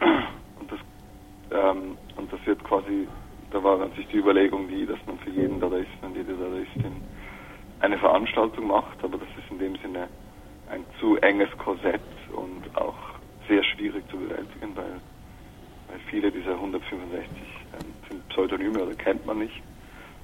und, 0.60 0.70
das, 0.70 0.80
ähm, 1.50 1.96
und 2.16 2.32
das 2.32 2.44
wird 2.46 2.62
quasi, 2.64 3.08
da 3.50 3.62
war 3.62 3.78
natürlich 3.78 4.08
die 4.08 4.18
Überlegung 4.18 4.68
die, 4.68 4.86
dass 4.86 4.98
man 5.06 5.18
für 5.18 5.30
jeden 5.30 5.60
Dadaisten 5.60 6.08
und 6.08 6.16
jede 6.16 6.34
Dadaistin 6.34 7.02
eine 7.80 7.98
Veranstaltung 7.98 8.66
macht, 8.66 9.02
aber 9.02 9.18
das 9.18 9.28
ist 9.38 9.50
in 9.50 9.58
dem 9.58 9.76
Sinne 9.76 10.08
ein 10.70 10.84
zu 11.00 11.16
enges 11.16 11.48
Korsett 11.58 12.00
und 12.32 12.76
auch 12.76 12.94
sehr 13.48 13.64
schwierig 13.64 14.08
zu 14.10 14.16
bewältigen, 14.16 14.76
weil, 14.76 15.00
weil 15.88 15.98
viele 16.08 16.30
dieser 16.30 16.52
165 16.52 17.26
ähm, 17.72 17.94
sind 18.08 18.28
Pseudonyme 18.28 18.84
oder 18.84 18.94
kennt 18.94 19.26
man 19.26 19.40
nicht. 19.40 19.62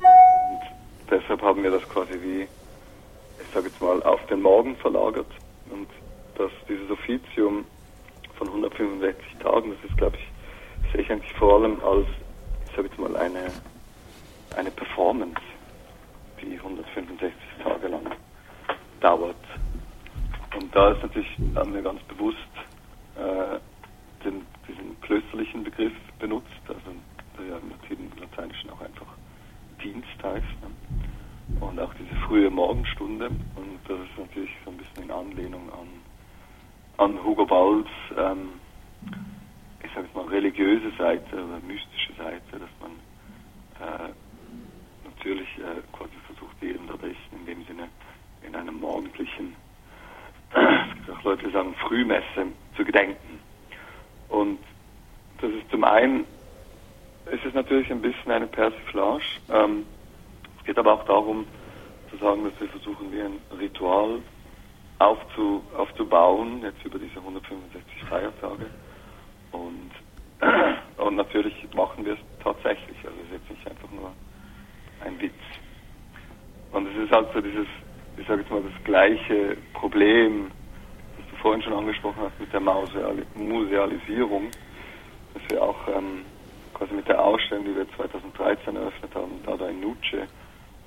Und 0.01 1.11
deshalb 1.11 1.43
haben 1.43 1.63
wir 1.63 1.71
das 1.71 1.83
quasi 1.89 2.13
wie, 2.23 2.43
ich 2.43 3.49
sage 3.53 3.67
jetzt 3.67 3.81
mal, 3.81 4.03
auf 4.05 4.25
den 4.27 4.43
Morgen 4.43 4.77
verlagert. 4.77 5.27
Und 5.71 5.89
dass 6.37 6.51
dieses 6.69 6.91
Offizium 6.91 7.65
von 8.35 8.49
165 8.49 9.37
Tagen, 9.39 9.71
das 9.71 9.91
ist, 9.91 9.97
glaube 9.97 10.17
ich, 10.17 10.93
sehe 10.93 11.03
ich 11.03 11.11
eigentlich 11.11 11.33
vor 11.35 11.55
allem 11.55 11.83
als, 11.83 12.07
ich 12.67 12.77
sage 12.77 12.89
jetzt 12.89 12.99
mal, 12.99 13.17
eine, 13.17 13.51
eine 14.57 14.71
Performance 14.71 15.41
die 16.41 16.57
165 16.59 17.33
Tage 17.63 17.89
lang 17.89 18.07
dauert. 19.01 19.37
Und 20.55 20.75
da 20.75 20.93
ist 20.93 21.03
natürlich, 21.03 21.29
haben 21.55 21.75
wir 21.75 21.83
ganz 21.83 22.03
bewusst 22.05 22.39
äh, 23.17 23.59
den, 24.25 24.47
diesen 24.69 25.01
klösterlichen 25.01 25.65
Begriff 25.65 25.93
benutzt, 26.19 26.61
also 26.69 26.81
ja 27.49 27.59
im 27.59 28.11
Lateinischen 28.19 28.71
auch 28.71 28.81
einfach 28.81 29.07
Dienst 29.83 30.23
heißt. 30.23 30.45
Ne? 30.63 31.61
Und 31.61 31.79
auch 31.79 31.93
diese 31.95 32.15
frühe 32.27 32.51
Morgenstunde. 32.51 33.27
Und 33.29 33.79
das 33.87 33.99
ist 34.01 34.19
natürlich 34.19 34.51
so 34.65 34.71
ein 34.71 34.77
bisschen 34.79 35.05
in 35.05 35.11
Anlehnung 35.11 35.73
an, 35.73 35.89
an 36.99 37.23
Hugo 37.23 37.45
Balls, 37.47 37.89
ähm, 38.17 38.61
ich 39.83 39.93
sage 39.95 40.09
mal, 40.15 40.27
religiöse 40.27 40.91
Seite 40.97 41.35
oder 41.35 41.61
mystische 41.61 42.15
Seite, 42.15 42.59
dass 42.59 42.71
man 42.81 42.93
äh, 43.81 44.13
natürlich 45.05 45.49
äh, 45.59 45.83
quasi 45.93 46.15
versucht, 46.27 46.57
jeden 46.61 46.87
der 46.87 46.95
Besten 46.95 47.37
in 47.37 47.47
dem 47.47 47.65
Sinne 47.65 47.89
in 48.43 48.55
einem 48.55 48.81
morgendlichen, 48.81 49.57
es 50.55 50.95
gibt 50.95 51.11
auch 51.11 51.25
Leute, 51.25 51.47
die 51.47 51.53
sagen 51.53 51.75
Frühmesse, 51.75 52.53
zu 52.77 52.85
gedenken. 52.85 53.41
Und 54.29 54.59
das 55.41 55.51
ist 55.51 55.71
zum 55.71 55.85
einen, 55.85 56.27
ist 57.27 57.45
es 57.45 57.55
natürlich 57.55 57.91
ein 57.91 58.03
bisschen 58.03 58.33
eine 58.33 58.47
Persiflage. 58.47 59.25
Ähm, 59.49 59.87
es 60.59 60.65
geht 60.65 60.79
aber 60.79 60.95
auch 60.95 61.05
darum, 61.05 61.47
zu 62.11 62.17
sagen, 62.19 62.45
dass 62.45 62.59
wir 62.61 62.69
versuchen, 62.69 63.13
wie 63.13 63.21
ein 63.21 63.41
Ritual 63.59 64.23
aufzu, 64.99 65.63
aufzubauen, 65.77 66.63
jetzt 66.63 66.85
über 66.85 66.99
diese 66.99 67.17
165 67.17 68.05
Feiertage. 68.09 68.71
Und, 69.53 69.91
und 70.97 71.17
natürlich 71.17 71.55
machen 71.75 72.05
wir 72.05 72.15
es 72.15 72.19
tatsächlich. 72.43 72.97
Also 73.05 73.17
es 73.21 73.27
ist 73.27 73.33
jetzt 73.33 73.51
nicht 73.51 73.71
einfach 73.71 73.91
nur 73.91 74.13
ein 75.05 75.21
Witz. 75.21 75.35
Und 76.73 76.87
es 76.89 76.97
ist 77.05 77.13
halt 77.13 77.29
so 77.33 77.41
dieses, 77.41 77.67
ich 78.17 78.27
sage 78.27 78.43
jetzt 78.43 78.51
mal, 78.51 78.63
das 78.63 78.85
gleiche 78.85 79.57
Problem, 79.75 80.51
das 81.17 81.27
du 81.31 81.37
vorhin 81.37 81.63
schon 81.63 81.75
angesprochen 81.75 82.23
hast 82.23 82.39
mit 82.41 82.53
der 82.53 82.61
Musealisierung, 82.61 84.53
dass 85.35 85.43
wir 85.49 85.63
auch 85.63 85.89
ähm, 85.89 86.25
quasi 86.75 86.95
mit 86.95 87.09
der 87.09 87.23
Ausstellung, 87.23 87.65
die 87.65 87.77
wir 87.77 87.87
2013 87.97 88.77
eröffnet 88.77 89.15
haben, 89.15 89.43
Dada 89.45 89.69
in 89.69 89.81
Nuce, 89.81 90.29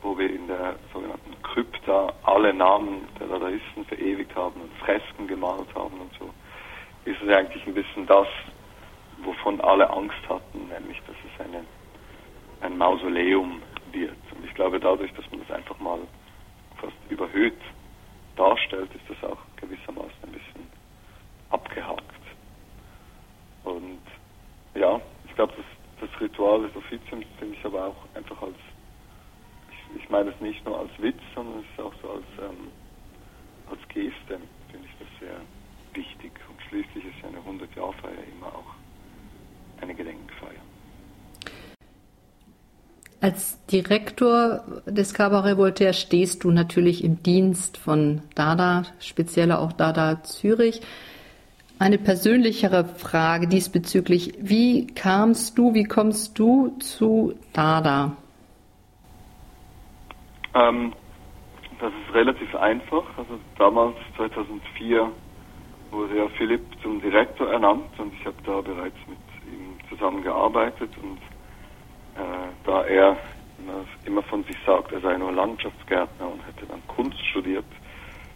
wo 0.02 0.18
wir 0.18 0.30
in 0.30 0.48
der 0.48 0.76
sogenannten 0.94 1.42
Krypta 1.44 2.14
alle 2.24 2.54
Namen 2.54 3.08
der 3.20 3.28
Dadaisten 3.28 3.86
verewigt 3.86 4.36
haben 4.36 4.62
und 4.62 4.74
Fresken 4.78 5.28
gemalt 5.28 5.74
haben 5.76 6.00
und 6.00 6.12
so, 6.18 6.30
ist 7.06 7.22
es 7.22 7.30
eigentlich 7.30 7.66
ein 7.66 7.74
bisschen 7.74 8.06
das, 8.06 8.28
wovon 9.24 9.60
alle 9.62 9.90
Angst 9.90 10.22
hatten, 10.28 10.68
nämlich 10.70 11.02
dass 11.08 11.16
es 11.26 11.46
eine, 11.46 11.66
ein 12.62 12.78
Mausoleum 12.78 13.62
wird. 13.92 14.18
Und 14.36 14.46
ich 14.46 14.54
glaube, 14.54 14.80
dadurch, 14.80 15.14
dass 15.14 15.30
man 15.32 15.42
das 15.42 15.52
einfach 15.58 15.78
mal 15.80 16.00
fast 16.80 16.96
überhöht 17.10 17.60
darstellt, 18.36 18.90
ist 18.96 19.10
das 19.10 19.32
auch 19.32 19.38
gewissermaßen 19.58 20.24
ein 20.24 20.32
bisschen 20.32 20.68
abgehakt. 21.50 22.04
Und 23.64 24.02
ja, 24.76 25.00
ich 25.26 25.36
glaube, 25.36 25.54
das, 25.58 26.10
das 26.10 26.22
Ritual 26.22 26.62
des 26.62 26.76
Offiziums 26.76 27.26
finde 27.38 27.56
ich 27.56 27.66
aber 27.66 27.88
auch 27.88 28.16
einfach 28.16 28.42
als, 28.42 28.56
ich 29.96 30.10
meine 30.10 30.32
es 30.32 30.42
nicht 30.42 30.64
nur 30.66 30.80
als 30.80 30.92
Witz, 31.00 31.20
sondern 31.36 31.60
es 31.60 31.66
ist 31.72 31.86
auch 31.86 31.94
so 32.02 32.10
als, 32.10 32.26
ähm, 32.40 32.68
als 33.70 33.80
Geste, 33.90 34.40
finde 34.72 34.88
ich 34.88 34.96
das 35.00 35.08
sehr 35.20 35.42
wichtig. 35.94 36.32
Und 36.50 36.62
schließlich 36.70 37.06
ist 37.06 37.22
ja 37.22 37.30
eine 37.30 37.40
100-Jahr-Feier 37.40 38.24
immer 38.38 38.48
auch 38.48 38.74
eine 39.82 39.96
Gedenkfeier. 39.96 40.62
Als 43.22 43.66
Direktor 43.66 44.82
des 44.86 45.14
Cabaret 45.14 45.58
Voltaire 45.58 45.94
stehst 45.94 46.44
du 46.46 46.52
natürlich 46.52 47.04
im 47.04 47.22
Dienst 47.22 47.78
von 47.78 48.22
Dada, 48.34 48.84
speziell 49.00 49.52
auch 49.52 49.74
Dada 49.74 50.24
Zürich. 50.24 50.82
Eine 51.80 51.98
persönlichere 51.98 52.86
Frage 52.86 53.48
diesbezüglich. 53.48 54.36
Wie 54.40 54.88
kamst 54.88 55.58
du, 55.58 55.74
wie 55.74 55.84
kommst 55.84 56.40
du 56.40 56.78
zu 56.80 57.34
Dada? 57.52 58.16
Ähm, 60.54 60.94
das 61.80 61.94
ist 61.94 62.14
relativ 62.14 62.56
einfach. 62.56 63.06
Also 63.18 63.40
damals, 63.58 63.96
2004, 64.16 65.12
wurde 65.92 66.18
ja 66.18 66.30
Philipp 66.30 66.80
zum 66.82 67.02
Direktor 67.02 67.52
ernannt 67.52 67.98
und 67.98 68.14
ich 68.14 68.26
habe 68.26 68.38
da 68.44 68.62
bereits 68.62 68.98
mit 69.08 69.20
ihm 69.52 69.78
zusammengearbeitet 69.90 70.92
und 71.02 71.20
äh, 72.16 72.50
da 72.64 72.84
er 72.84 73.18
immer, 74.06 74.24
von 74.24 74.44
sich 74.44 74.58
sagt, 74.66 74.92
er 74.92 75.02
sei 75.02 75.18
nur 75.18 75.32
Landschaftsgärtner 75.32 76.30
und 76.30 76.46
hätte 76.46 76.66
dann 76.66 76.86
Kunst 76.88 77.20
studiert, 77.28 77.66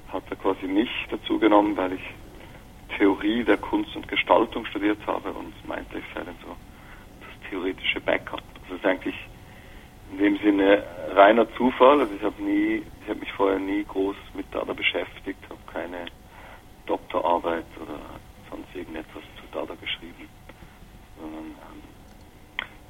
hat 0.07 0.23
er 0.29 0.35
quasi 0.35 0.67
mich 0.67 0.89
dazu 1.09 1.39
genommen, 1.39 1.77
weil 1.77 1.93
ich 1.93 2.01
Theorie 2.97 3.43
der 3.43 3.57
Kunst 3.57 3.95
und 3.95 4.07
Gestaltung 4.07 4.65
studiert 4.65 5.05
habe 5.07 5.31
und 5.31 5.53
meinte, 5.67 5.99
ich 5.99 6.05
sei 6.13 6.23
dann 6.23 6.37
so 6.43 6.55
das 7.21 7.49
theoretische 7.49 8.01
Backup. 8.01 8.43
Das 8.67 8.77
ist 8.77 8.85
eigentlich 8.85 9.15
in 10.13 10.19
dem 10.19 10.37
Sinne 10.37 10.83
reiner 11.15 11.51
Zufall. 11.55 12.01
Also 12.01 12.13
ich 12.13 12.21
habe 12.21 12.41
nie, 12.41 12.83
ich 13.01 13.09
habe 13.09 13.19
mich 13.19 13.31
vorher 13.33 13.59
nie 13.59 13.83
groß 13.83 14.15
mit 14.35 14.45
Dada 14.53 14.73
beschäftigt, 14.73 15.39
habe 15.49 15.59
keine 15.71 16.05
Doktorarbeit 16.85 17.65
oder 17.81 17.99
sonst 18.49 18.67
irgendetwas 18.75 19.23
zu 19.37 19.47
Dada 19.51 19.73
geschrieben, 19.75 20.29
sondern 21.19 21.45
ähm, 21.45 21.83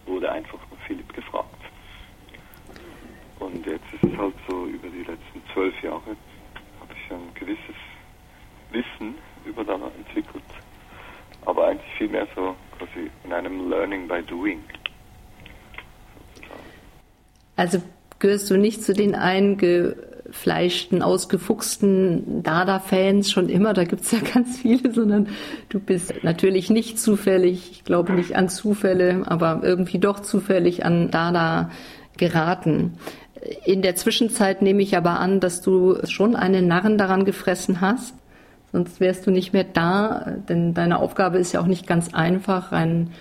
wurde 0.06 0.32
einfach 0.32 0.60
von 0.68 0.78
Philipp 0.86 1.14
gefragt. 1.14 1.48
Und 3.40 3.66
jetzt 3.66 3.86
ist 3.94 4.04
es 4.04 4.18
halt 4.18 4.36
so, 4.50 4.66
über 4.66 4.90
die 4.90 5.04
letzten 5.04 5.42
zwölf 5.54 5.82
Jahre 5.82 6.16
habe 6.82 6.94
ich 6.94 7.12
ein 7.12 7.34
gewisses 7.36 7.76
Wissen 8.72 9.16
über 9.46 9.64
Dada 9.64 9.90
entwickelt, 9.98 10.44
aber 11.46 11.68
eigentlich 11.68 11.94
viel 11.98 12.10
mehr 12.10 12.28
so 12.36 12.56
quasi 12.78 13.10
in 13.24 13.32
einem 13.32 13.70
Learning 13.70 14.08
by 14.08 14.22
Doing. 14.24 14.62
Also 17.64 17.82
gehörst 18.20 18.52
du 18.52 18.58
nicht 18.58 18.84
zu 18.84 18.92
den 18.92 19.16
eingefleischten, 19.16 21.02
ausgefuchsten 21.02 22.44
Dada-Fans 22.44 23.32
schon 23.32 23.48
immer, 23.48 23.72
da 23.74 23.86
gibt 23.86 24.02
es 24.02 24.12
ja 24.12 24.20
ganz 24.34 24.58
viele, 24.58 24.92
sondern 24.92 25.30
du 25.70 25.80
bist 25.80 26.14
natürlich 26.24 26.70
nicht 26.70 27.00
zufällig, 27.00 27.72
ich 27.72 27.86
glaube 27.86 28.12
nicht 28.12 28.36
an 28.36 28.50
Zufälle, 28.50 29.22
aber 29.28 29.62
irgendwie 29.64 30.00
doch 30.00 30.20
zufällig 30.20 30.84
an 30.84 31.10
Dada 31.10 31.72
geraten. 32.18 32.96
In 33.64 33.82
der 33.82 33.96
Zwischenzeit 33.96 34.62
nehme 34.62 34.82
ich 34.82 34.98
aber 34.98 35.22
an, 35.22 35.40
dass 35.40 35.62
du 35.62 36.00
schon 36.04 36.36
einen 36.36 36.68
Narren 36.68 36.98
daran 36.98 37.24
gefressen 37.24 37.80
hast. 37.80 38.14
Sonst 38.74 39.00
wärst 39.00 39.26
du 39.26 39.32
nicht 39.32 39.54
mehr 39.54 39.64
da, 39.64 40.34
denn 40.50 40.74
deine 40.74 41.00
Aufgabe 41.00 41.38
ist 41.38 41.54
ja 41.54 41.62
auch 41.62 41.68
nicht 41.68 41.88
ganz 41.88 42.14
einfach, 42.14 42.74
ein 42.74 43.12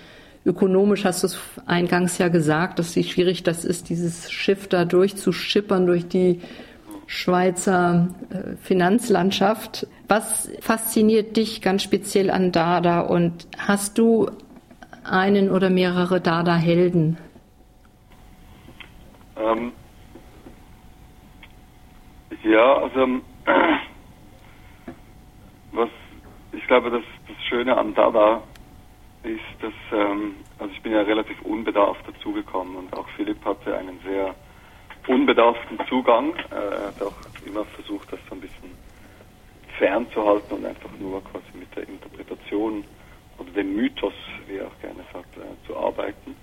Ökonomisch 0.45 1.05
hast 1.05 1.23
du 1.23 1.29
es 1.29 1.39
eingangs 1.67 2.19
ja 2.19 2.29
gesagt, 2.29 2.81
dass 2.81 2.97
wie 2.97 3.05
schwierig 3.05 3.45
das 3.45 3.65
ist, 3.65 3.91
dieses 3.91 4.31
Schiff 4.31 4.67
da 4.67 4.85
durchzuschippern 4.85 5.87
durch 5.87 6.09
die 6.09 6.41
Schweizer 7.07 8.09
äh, 8.31 8.57
Finanzlandschaft. 8.57 9.87
Was 10.09 10.51
fasziniert 10.61 11.37
dich 11.37 11.63
ganz 11.63 11.83
speziell 11.83 12.31
an 12.31 12.51
Dada 12.51 13.01
und 13.01 13.47
hast 13.57 13.99
du 13.99 14.31
einen 15.05 15.51
oder 15.51 15.71
mehrere 15.71 16.21
Dada-Helden? 16.21 17.19
Ähm, 19.37 19.73
ja, 22.43 22.79
also 22.79 23.07
was 25.73 25.89
ich 26.53 26.67
glaube, 26.67 26.91
das, 26.91 27.03
das 27.29 27.37
Schöne 27.49 27.77
an 27.77 27.95
Dada 27.95 28.43
ist, 29.23 29.41
dass, 29.63 29.73
ähm, 29.93 30.37
also 30.59 30.73
ich 30.73 30.83
bin 30.83 30.93
ja 30.93 31.03
relativ 31.03 31.41
unbedarft 31.43 32.07
dazugekommen 32.07 32.77
und 32.77 32.93
auch 32.93 33.09
Philipp 33.11 33.45
hatte 33.45 33.77
einen 33.77 34.01
sehr 34.01 34.35
unbedarften 35.07 35.79
Zugang. 35.89 36.35
Äh, 36.51 36.55
er 36.55 36.87
hat 36.89 37.03
auch 37.03 37.17
immer 37.45 37.65
versucht, 37.67 38.13
das 38.13 38.21
so 38.29 38.35
ein 38.35 38.41
bisschen 38.41 38.77
fernzuhalten 39.79 40.57
und 40.57 40.67
einfach 40.67 40.91
nur 40.99 41.23
quasi 41.25 41.47
mit 41.55 41.75
der 41.77 41.89
Interpretation 41.89 42.85
oder 43.39 43.51
dem 43.53 43.75
Mythos, 43.75 44.15
wie 44.47 44.57
er 44.57 44.69
auch 44.69 44.79
gerne 44.81 45.05
sagt, 45.13 45.37
äh, 45.37 45.67
zu 45.67 45.77
arbeiten. 45.77 46.37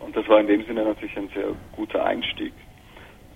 Und 0.00 0.14
das 0.16 0.28
war 0.28 0.40
in 0.40 0.46
dem 0.46 0.64
Sinne 0.66 0.84
natürlich 0.84 1.16
ein 1.16 1.30
sehr 1.34 1.54
guter 1.72 2.04
Einstieg. 2.04 2.52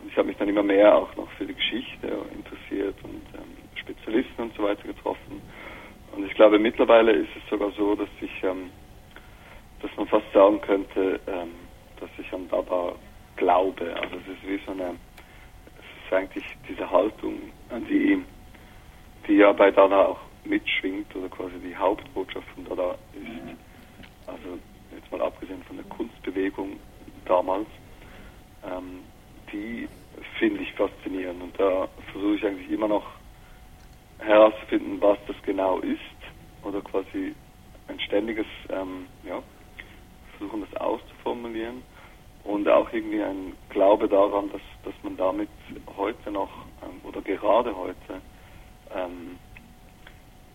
Und 0.00 0.08
ich 0.08 0.16
habe 0.16 0.28
mich 0.28 0.36
dann 0.36 0.48
immer 0.48 0.62
mehr 0.62 0.94
auch 0.96 1.14
noch 1.16 1.30
für 1.32 1.46
die 1.46 1.54
Geschichte 1.54 2.06
interessiert 2.34 2.96
und 3.02 3.22
ähm, 3.34 3.56
Spezialisten 3.74 4.42
und 4.42 4.54
so 4.56 4.62
weiter 4.62 4.86
getroffen. 4.86 5.42
Und 6.16 6.26
ich 6.26 6.34
glaube, 6.34 6.58
mittlerweile 6.58 7.12
ist 7.12 7.30
es 7.36 7.48
sogar 7.48 7.70
so, 7.72 7.94
dass 7.94 8.08
ich 8.20 8.42
ähm, 8.42 8.70
dass 9.80 9.90
man 9.96 10.06
fast 10.06 10.30
sagen 10.32 10.60
könnte, 10.60 11.20
ähm, 11.26 11.52
dass 11.98 12.10
ich 12.18 12.32
an 12.32 12.48
Dada 12.48 12.92
glaube. 13.36 13.94
Also 13.96 14.16
es 14.16 14.36
ist 14.36 14.46
wie 14.46 14.60
so 14.64 14.72
eine, 14.72 14.96
es 15.78 16.06
ist 16.06 16.12
eigentlich 16.12 16.44
diese 16.68 16.90
Haltung, 16.90 17.34
an 17.70 17.86
die, 17.86 18.22
die 19.26 19.34
ja 19.34 19.52
bei 19.52 19.70
Dada 19.70 20.06
auch 20.06 20.20
mitschwingt 20.44 21.14
oder 21.16 21.28
quasi 21.28 21.58
die 21.64 21.76
Hauptbotschaft 21.76 22.46
von 22.54 22.64
Dada 22.64 22.96
ist. 23.14 23.56
Also 24.26 24.58
jetzt 24.94 25.10
mal 25.10 25.22
abgesehen 25.22 25.62
von 25.64 25.76
der 25.76 25.86
Kunstbewegung 25.86 26.78
damals, 27.24 27.68
ähm, 28.64 29.00
die 29.52 29.88
finde 30.38 30.62
ich 30.62 30.72
faszinierend 30.74 31.42
und 31.42 31.58
da 31.58 31.88
versuche 32.12 32.34
ich 32.34 32.44
eigentlich 32.44 32.70
immer 32.70 32.88
noch 32.88 33.06
herauszufinden, 34.18 35.00
was 35.00 35.18
das 35.26 35.36
genau 35.42 35.78
ist 35.78 35.98
oder 36.62 36.79
quasi 36.90 37.34
ein 37.88 38.00
ständiges 38.00 38.46
ähm, 38.68 39.06
ja, 39.24 39.42
versuchen 40.38 40.66
das 40.70 40.80
auszuformulieren 40.80 41.82
und 42.44 42.68
auch 42.68 42.92
irgendwie 42.92 43.22
ein 43.22 43.56
Glaube 43.68 44.08
daran, 44.08 44.50
dass, 44.50 44.62
dass 44.84 44.94
man 45.02 45.16
damit 45.16 45.50
heute 45.96 46.30
noch 46.30 46.50
ähm, 46.82 47.00
oder 47.04 47.20
gerade 47.20 47.76
heute 47.76 48.20
ähm, 48.94 49.38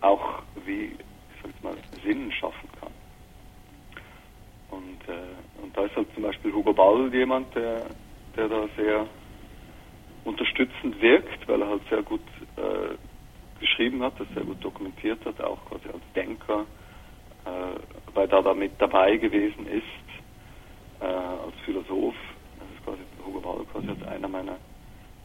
auch 0.00 0.42
wie 0.64 0.96
ich 1.36 1.42
sag 1.42 1.64
mal, 1.64 1.76
Sinn 2.04 2.30
schaffen 2.32 2.68
kann. 2.80 2.92
Und, 4.70 5.08
äh, 5.08 5.62
und 5.62 5.76
da 5.76 5.84
ist 5.84 5.96
halt 5.96 6.12
zum 6.14 6.22
Beispiel 6.22 6.52
Hugo 6.52 6.72
Ball 6.72 7.12
jemand, 7.14 7.54
der, 7.54 7.86
der 8.36 8.48
da 8.48 8.68
sehr 8.76 9.06
unterstützend 10.24 11.00
wirkt, 11.00 11.48
weil 11.48 11.62
er 11.62 11.68
halt 11.68 11.82
sehr 11.88 12.02
gut 12.02 12.22
äh, 12.56 12.96
geschrieben 13.60 14.02
hat, 14.02 14.18
das 14.18 14.28
sehr 14.34 14.44
gut 14.44 14.62
dokumentiert 14.62 15.24
hat, 15.24 15.40
auch 15.40 15.64
quasi 15.66 15.88
als 15.88 16.02
Denker 16.14 16.66
äh, 17.46 18.14
weil 18.14 18.28
da 18.28 18.54
mit 18.54 18.72
dabei 18.78 19.16
gewesen 19.16 19.66
ist, 19.66 19.84
äh, 21.00 21.04
als 21.04 21.54
Philosoph. 21.64 22.14
Das 22.58 22.68
ist 22.74 22.84
quasi 22.84 23.02
Hugo 23.24 23.40
Ball 23.40 23.64
quasi 23.72 23.88
als 23.88 24.02
einer 24.08 24.28
meiner 24.28 24.56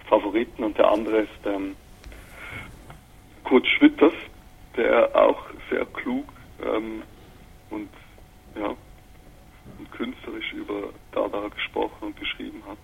Favoriten 0.08 0.64
und 0.64 0.78
der 0.78 0.90
andere 0.92 1.22
ist 1.22 1.46
ähm, 1.46 1.76
Kurt 3.44 3.66
Schwitters, 3.68 4.14
der 4.78 5.10
auch 5.16 5.42
sehr 5.70 5.86
klug 5.86 6.26
ähm, 6.64 7.04
und 7.70 7.90
ja 8.56 8.76
und 9.80 9.92
künstlerisch 9.92 10.54
über 10.54 10.90
Dada 11.12 11.48
gesprochen 11.48 12.08
und 12.08 12.20
geschrieben 12.20 12.62
hat. 12.68 12.78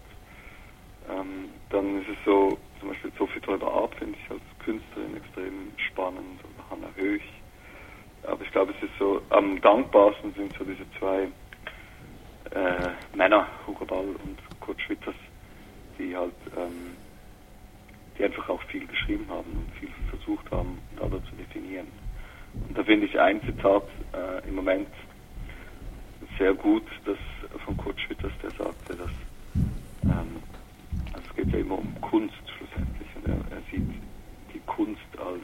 Ähm, 1.10 1.50
dann 1.70 2.02
ist 2.02 2.10
es 2.10 2.18
so, 2.26 2.58
zum 2.80 2.90
Beispiel 2.90 3.12
Sophie 3.18 3.40
Teuber-Arp 3.42 3.94
finde 3.96 4.18
ich 4.18 4.32
als 4.32 4.42
Künstlerin 4.68 5.16
extrem 5.16 5.72
spannend, 5.78 6.42
oder 6.44 6.70
Hannah 6.70 6.94
Höch, 6.98 7.24
aber 8.24 8.44
ich 8.44 8.52
glaube, 8.52 8.74
es 8.76 8.84
ist 8.84 8.92
so, 9.00 9.22
am 9.30 9.62
dankbarsten 9.62 10.34
sind 10.34 10.54
so 10.58 10.66
diese 10.66 10.86
zwei 11.00 11.30
äh, 12.52 13.16
Männer, 13.16 13.48
Hugo 13.66 13.86
Ball 13.86 14.08
und 14.08 14.38
Kurt 14.60 14.82
Schwitters, 14.82 15.16
die 15.98 16.14
halt, 16.14 16.34
ähm, 16.58 16.98
die 18.18 18.26
einfach 18.26 18.50
auch 18.50 18.62
viel 18.64 18.86
geschrieben 18.86 19.26
haben 19.30 19.52
und 19.54 19.72
viel 19.80 19.90
versucht 20.10 20.52
haben, 20.52 20.80
da 20.98 21.08
zu 21.10 21.36
definieren. 21.38 21.88
Und 22.68 22.78
da 22.78 22.84
finde 22.84 23.06
ich 23.06 23.18
ein 23.18 23.42
Zitat 23.44 23.84
äh, 24.14 24.46
im 24.50 24.56
Moment 24.56 24.90
sehr 26.38 26.54
gut, 26.54 26.84
das 27.06 27.18
von 27.64 27.78
Kurt 27.78 28.00
Schwitters, 28.02 28.34
der 28.44 28.52
sagte, 28.52 28.96
dass 28.98 29.12
ähm, 30.04 30.44
also 31.14 31.26
es 31.30 31.36
geht 31.38 31.54
ja 31.54 31.60
immer 31.60 31.78
um 31.78 32.02
Kunst 32.02 32.36
schlussendlich 32.58 33.08
und 33.16 33.28
er, 33.28 33.56
er 33.56 33.62
sieht 33.72 34.07
Kunst 34.78 35.18
als 35.18 35.42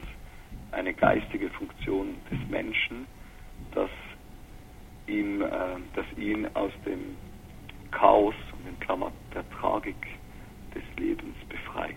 eine 0.71 0.93
geistige 0.93 1.49
Funktion 1.49 2.15
des 2.29 2.37
Menschen, 2.49 3.07
das 3.73 3.89
ihn, 5.07 5.41
äh, 5.41 5.77
dass 5.95 6.05
ihn 6.17 6.47
aus 6.53 6.71
dem 6.85 7.17
Chaos 7.89 8.35
und 8.51 8.67
dem 8.67 8.79
Klammer 8.79 9.11
der 9.33 9.43
Tragik 9.49 10.07
des 10.75 10.83
Lebens 10.97 11.35
befreit. 11.49 11.95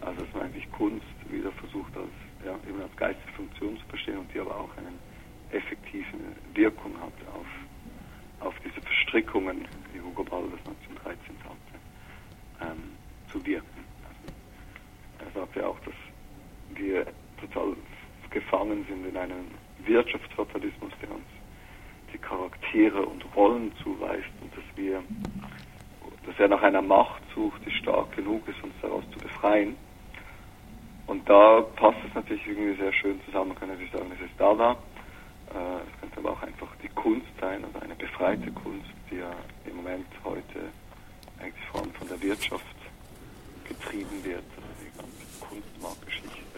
Also 0.00 0.20
dass 0.20 0.34
man 0.34 0.42
eigentlich 0.44 0.70
Kunst 0.70 1.04
wieder 1.28 1.50
versucht, 1.50 1.96
als, 1.96 2.14
ja, 2.44 2.54
eben 2.68 2.80
als 2.80 2.96
geistige 2.96 3.32
Funktion 3.32 3.76
zu 3.78 3.86
verstehen 3.86 4.18
und 4.18 4.32
die 4.32 4.38
aber 4.38 4.56
auch 4.56 4.70
eine 4.76 4.92
effektive 5.50 6.16
Wirkung 6.54 6.92
hat 7.00 7.12
auf, 7.34 8.46
auf 8.46 8.54
diese 8.64 8.80
Verstrickungen, 8.82 9.66
wie 9.92 10.00
Hugo 10.00 10.22
Ball 10.22 10.44
das 10.50 10.60
1913 10.60 11.36
sagte, 11.42 12.72
ähm, 12.72 12.92
zu 13.32 13.44
wirken. 13.44 13.84
Also, 14.06 15.28
er 15.30 15.40
sagt 15.40 15.56
ja 15.56 15.66
auch, 15.66 15.80
dass 15.80 15.94
wir 16.78 17.06
total 17.40 17.74
gefangen 18.30 18.84
sind 18.88 19.06
in 19.06 19.16
einem 19.16 19.46
Wirtschaftsfatalismus, 19.84 20.92
der 21.00 21.10
uns 21.10 21.24
die 22.12 22.18
Charaktere 22.18 23.04
und 23.04 23.24
Rollen 23.34 23.72
zuweist 23.82 24.30
und 24.40 24.52
dass 24.52 24.64
wir, 24.76 25.02
dass 26.24 26.38
er 26.38 26.48
nach 26.48 26.62
einer 26.62 26.82
Macht 26.82 27.22
sucht, 27.34 27.60
die 27.66 27.70
stark 27.70 28.14
genug 28.14 28.46
ist, 28.48 28.62
uns 28.62 28.74
daraus 28.82 29.04
zu 29.12 29.18
befreien. 29.18 29.76
Und 31.06 31.28
da 31.28 31.62
passt 31.76 31.98
es 32.08 32.14
natürlich 32.14 32.46
irgendwie 32.46 32.80
sehr 32.80 32.92
schön 32.92 33.20
zusammen. 33.26 33.48
Man 33.48 33.58
kann 33.58 33.68
natürlich 33.68 33.92
sagen, 33.92 34.10
es 34.14 34.20
ist 34.20 34.38
Dada. 34.38 34.72
Äh, 34.72 35.82
es 35.86 36.00
könnte 36.00 36.18
aber 36.18 36.32
auch 36.32 36.42
einfach 36.42 36.68
die 36.82 36.88
Kunst 36.88 37.28
sein, 37.40 37.64
also 37.64 37.78
eine 37.78 37.94
befreite 37.94 38.50
Kunst, 38.52 38.90
die 39.10 39.16
ja 39.16 39.30
im 39.64 39.76
Moment 39.76 40.06
heute 40.24 40.72
eigentlich 41.40 41.64
vor 41.66 41.82
allem 41.82 41.92
von 41.92 42.08
der 42.08 42.20
Wirtschaft 42.20 42.64
getrieben 43.68 44.24
wird, 44.24 44.44
also 44.56 44.68
die 44.80 44.98
ganze 44.98 45.40
Kunstmarktgeschichte 45.40 46.55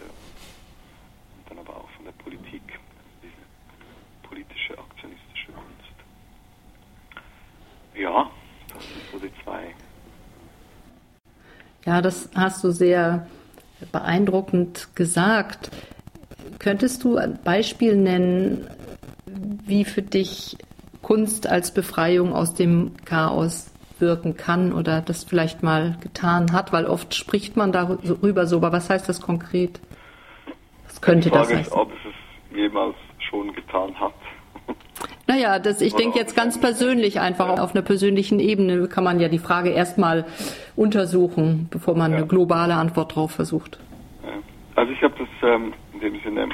aber 1.69 1.81
auch 1.81 1.89
von 1.91 2.05
der 2.05 2.11
Politik, 2.13 2.61
also 2.67 3.09
diese 3.21 4.27
politische, 4.27 4.77
aktionistische 4.77 5.51
Kunst. 5.51 5.95
Ja, 7.95 8.29
das 8.73 8.83
sind 8.83 9.03
so 9.11 9.19
die 9.19 9.43
zwei. 9.43 9.75
Ja, 11.85 12.01
das 12.01 12.29
hast 12.35 12.63
du 12.63 12.71
sehr 12.71 13.27
beeindruckend 13.91 14.89
gesagt. 14.95 15.71
Könntest 16.59 17.03
du 17.03 17.17
ein 17.17 17.39
Beispiel 17.43 17.95
nennen, 17.95 18.67
wie 19.25 19.85
für 19.85 20.01
dich 20.01 20.57
Kunst 21.01 21.47
als 21.47 21.73
Befreiung 21.73 22.33
aus 22.33 22.53
dem 22.53 22.91
Chaos 23.05 23.71
wirken 23.99 24.35
kann 24.35 24.73
oder 24.73 25.01
das 25.01 25.23
vielleicht 25.23 25.63
mal 25.63 25.97
getan 26.01 26.51
hat? 26.51 26.73
Weil 26.73 26.85
oft 26.85 27.15
spricht 27.15 27.55
man 27.55 27.71
darüber 27.71 28.45
so, 28.45 28.57
aber 28.57 28.71
was 28.71 28.89
heißt 28.89 29.07
das 29.07 29.21
konkret? 29.21 29.79
Könnte 31.01 31.29
das? 31.29 31.51
Ist, 31.51 31.71
ob 31.71 31.91
es 31.91 31.97
es 32.09 32.57
jemals 32.57 32.95
schon 33.29 33.53
getan 33.53 33.99
hat. 33.99 34.13
Naja, 35.27 35.59
das, 35.59 35.79
ich 35.81 35.93
denke 35.93 36.17
jetzt 36.17 36.35
ganz 36.35 36.59
persönlich 36.59 37.19
einfach 37.19 37.55
ja. 37.55 37.63
auf 37.63 37.75
einer 37.75 37.83
persönlichen 37.83 38.39
Ebene 38.39 38.87
kann 38.87 39.03
man 39.03 39.19
ja 39.19 39.27
die 39.27 39.37
Frage 39.37 39.69
erstmal 39.69 40.25
untersuchen, 40.75 41.67
bevor 41.69 41.95
man 41.95 42.11
ja. 42.11 42.17
eine 42.17 42.25
globale 42.25 42.73
Antwort 42.73 43.11
darauf 43.11 43.29
versucht. 43.31 43.79
Also 44.79 44.91
ich 44.93 45.03
habe 45.03 45.13
das 45.19 45.27
ähm, 45.43 45.73
in 45.93 45.99
dem 45.99 46.19
Sinne, 46.21 46.49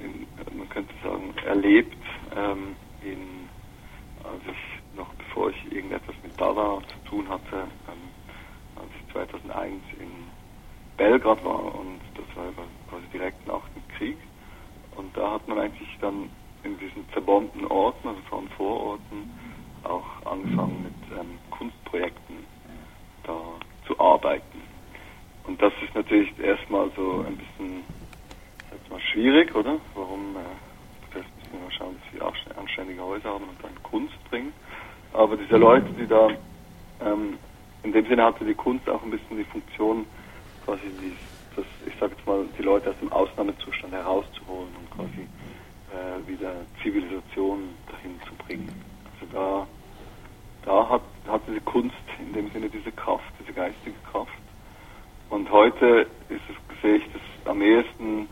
in, 0.00 0.56
man 0.56 0.68
könnte 0.70 0.94
sagen, 1.02 1.34
erlebt, 1.44 1.96
ähm, 2.34 2.76
in, 3.02 3.48
als 4.22 4.40
ich 4.46 4.96
noch 4.96 5.12
bevor 5.14 5.50
ich 5.50 5.72
irgendetwas 5.72 6.14
mit 6.22 6.40
Dada 6.40 6.78
zu 6.78 7.10
tun 7.10 7.28
hatte, 7.28 7.56
ähm, 7.88 8.76
als 8.76 8.88
ich 8.98 9.12
2001 9.12 9.72
in 9.98 10.08
Belgrad 10.96 11.44
war 11.44 11.74
und 11.74 11.98
das 12.14 12.36
war 12.36 12.44
quasi 12.94 13.06
direkt 13.08 13.46
nach 13.46 13.62
dem 13.74 13.82
Krieg. 13.96 14.16
Und 14.96 15.16
da 15.16 15.32
hat 15.32 15.48
man 15.48 15.58
eigentlich 15.58 15.88
dann 16.00 16.30
in 16.62 16.78
diesen 16.78 17.08
zerbombten 17.12 17.66
Orten, 17.66 18.08
also 18.08 18.20
vor 18.28 18.38
allem 18.38 18.48
Vororten, 18.50 19.38
auch 19.82 20.26
angefangen 20.26 20.84
mit 20.84 21.18
ähm, 21.18 21.38
Kunstprojekten 21.50 22.46
da 23.24 23.38
zu 23.86 23.98
arbeiten. 23.98 24.62
Und 25.46 25.60
das 25.60 25.72
ist 25.82 25.94
natürlich 25.94 26.38
erstmal 26.38 26.90
so 26.96 27.24
ein 27.26 27.36
bisschen 27.36 27.84
jetzt 28.70 28.90
mal 28.90 29.00
schwierig, 29.00 29.54
oder? 29.54 29.80
Warum? 29.94 30.36
Äh, 30.36 30.40
zuerst 31.12 31.28
müssen 31.36 31.52
wir 31.52 31.60
mal 31.60 31.72
schauen, 31.72 31.98
dass 32.00 32.46
wir 32.46 32.58
anständige 32.58 33.02
Häuser 33.02 33.30
haben 33.30 33.48
und 33.48 33.62
dann 33.62 33.82
Kunst 33.82 34.22
bringen. 34.30 34.52
Aber 35.12 35.36
diese 35.36 35.56
Leute, 35.56 35.90
die 35.98 36.06
da, 36.06 36.28
ähm, 37.00 37.38
in 37.82 37.92
dem 37.92 38.06
Sinne 38.06 38.24
hatte 38.24 38.44
die 38.44 38.54
Kunst 38.54 38.88
auch 38.88 39.02
ein 39.02 39.10
bisschen 39.10 39.36
die 39.36 39.44
Funktion, 39.44 40.06
quasi 40.64 40.82
die, 40.82 41.16
das, 41.56 41.64
ich 41.86 41.94
sage 41.98 42.14
jetzt 42.16 42.26
mal, 42.26 42.44
die 42.58 42.62
Leute 42.62 42.90
aus 42.90 42.96
dem 43.00 43.12
Ausnahmezustand 43.12 43.92
herauszuholen 43.92 44.70
und 44.78 44.90
quasi 44.90 45.26
äh, 45.92 46.28
wieder 46.28 46.52
Zivilisation 46.82 47.70
dahin 47.90 48.20
zu 48.28 48.34
bringen. 48.44 48.68
Also 49.14 49.32
da, 49.32 49.66
da 50.64 50.88
hat, 50.88 51.02
hatte 51.28 51.52
die 51.52 51.60
Kunst 51.60 51.96
in 52.18 52.32
dem 52.32 52.50
Sinne 52.50 52.68
diese 52.68 52.92
Kraft, 52.92 53.32
diese 53.40 53.52
geistige 53.52 53.96
Kraft. 54.10 54.32
Und 55.30 55.50
heute 55.50 56.06
ist 56.28 56.42
es, 56.48 56.80
sehe 56.82 56.96
ich 56.96 57.04
das 57.12 57.22
am 57.50 57.62
ehesten, 57.62 58.28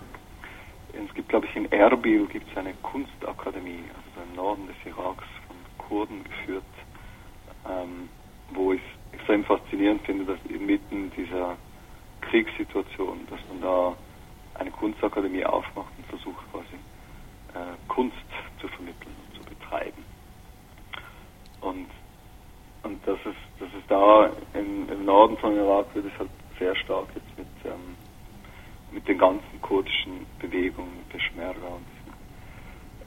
es 0.93 1.15
gibt 1.15 1.29
glaube 1.29 1.47
ich 1.47 1.57
in 1.57 1.71
Erbil 1.73 2.27
gibt 2.27 2.51
es 2.51 2.57
eine 2.57 2.75
Kunstakademie, 2.83 3.85
also 3.89 4.29
im 4.29 4.37
Norden 4.37 4.67
des 4.67 4.77
Iraks 4.85 5.25
von 5.47 5.57
Kurden 5.79 6.23
geführt, 6.25 6.65
ähm, 7.69 8.09
wo 8.53 8.73
ich 8.73 8.83
extrem 9.13 9.45
faszinierend 9.45 10.03
finde, 10.03 10.25
dass 10.25 10.39
inmitten 10.49 11.11
dieser 11.17 11.57
Kriegssituation, 12.33 13.27
dass 13.29 13.41
man 13.51 13.61
da 13.61 13.95
eine 14.55 14.71
Kunstakademie 14.71 15.45
aufmacht 15.45 15.93
und 15.99 16.07
versucht 16.07 16.51
quasi 16.51 16.77
äh, 17.53 17.77
Kunst 17.89 18.17
zu 18.59 18.69
vermitteln 18.69 19.15
und 19.29 19.37
zu 19.37 19.45
betreiben. 19.45 20.03
Und, 21.61 21.89
und 22.85 23.07
das 23.07 23.19
ist, 23.27 23.37
das 23.61 23.69
ist 23.75 23.91
da 23.91 24.31
im, 24.55 24.89
im 24.89 25.05
Norden 25.05 25.37
von 25.37 25.55
Irak 25.55 25.95
wird 25.95 26.07
es 26.07 26.19
halt 26.19 26.31
sehr 26.59 26.75
stark 26.77 27.09
jetzt 27.15 27.37
mit, 27.37 27.47
ähm, 27.67 27.97
mit 28.93 29.07
den 29.07 29.19
ganzen 29.19 29.61
kurdischen 29.61 30.27
Bewegungen, 30.39 31.05
Peschmerga 31.11 31.67
und 31.67 31.85
diesen, 31.93 32.13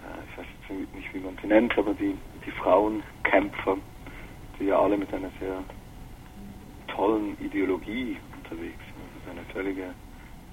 äh, 0.05 0.23
ich 0.29 0.37
weiß 0.37 0.45
jetzt 0.69 0.93
nicht, 0.93 1.13
wie 1.15 1.19
man 1.19 1.35
sie 1.41 1.47
nennt, 1.47 1.75
aber 1.79 1.95
die, 1.95 2.15
die 2.45 2.51
Frauenkämpfer, 2.51 3.77
die 4.59 4.65
ja 4.65 4.79
alle 4.79 4.97
mit 4.97 5.11
einer 5.11 5.31
sehr 5.39 5.63
tollen 6.89 7.35
Ideologie 7.43 8.17
unterwegs 8.37 8.83
sind. 8.85 8.94
Eine 9.29 9.43
völlige 9.51 9.93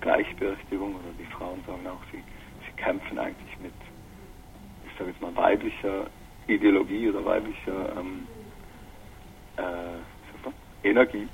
Gleichberechtigung 0.00 0.94
oder 0.94 1.12
die 1.18 1.26
Frauen 1.32 1.62
sagen 1.66 1.86
auch, 1.86 2.02
sie, 2.10 2.18
sie 2.18 2.82
kämpfen 2.82 3.18
eigentlich 3.18 3.58
mit, 3.60 3.72
ich 4.86 4.98
sage 4.98 5.10
jetzt 5.10 5.20
mal, 5.20 5.34
weiblicher 5.36 6.06
Ideologie 6.46 7.08
oder 7.08 7.24
weiblicher 7.24 7.96
ähm, 7.96 8.26
äh, 9.56 10.88
Energie 10.88 11.28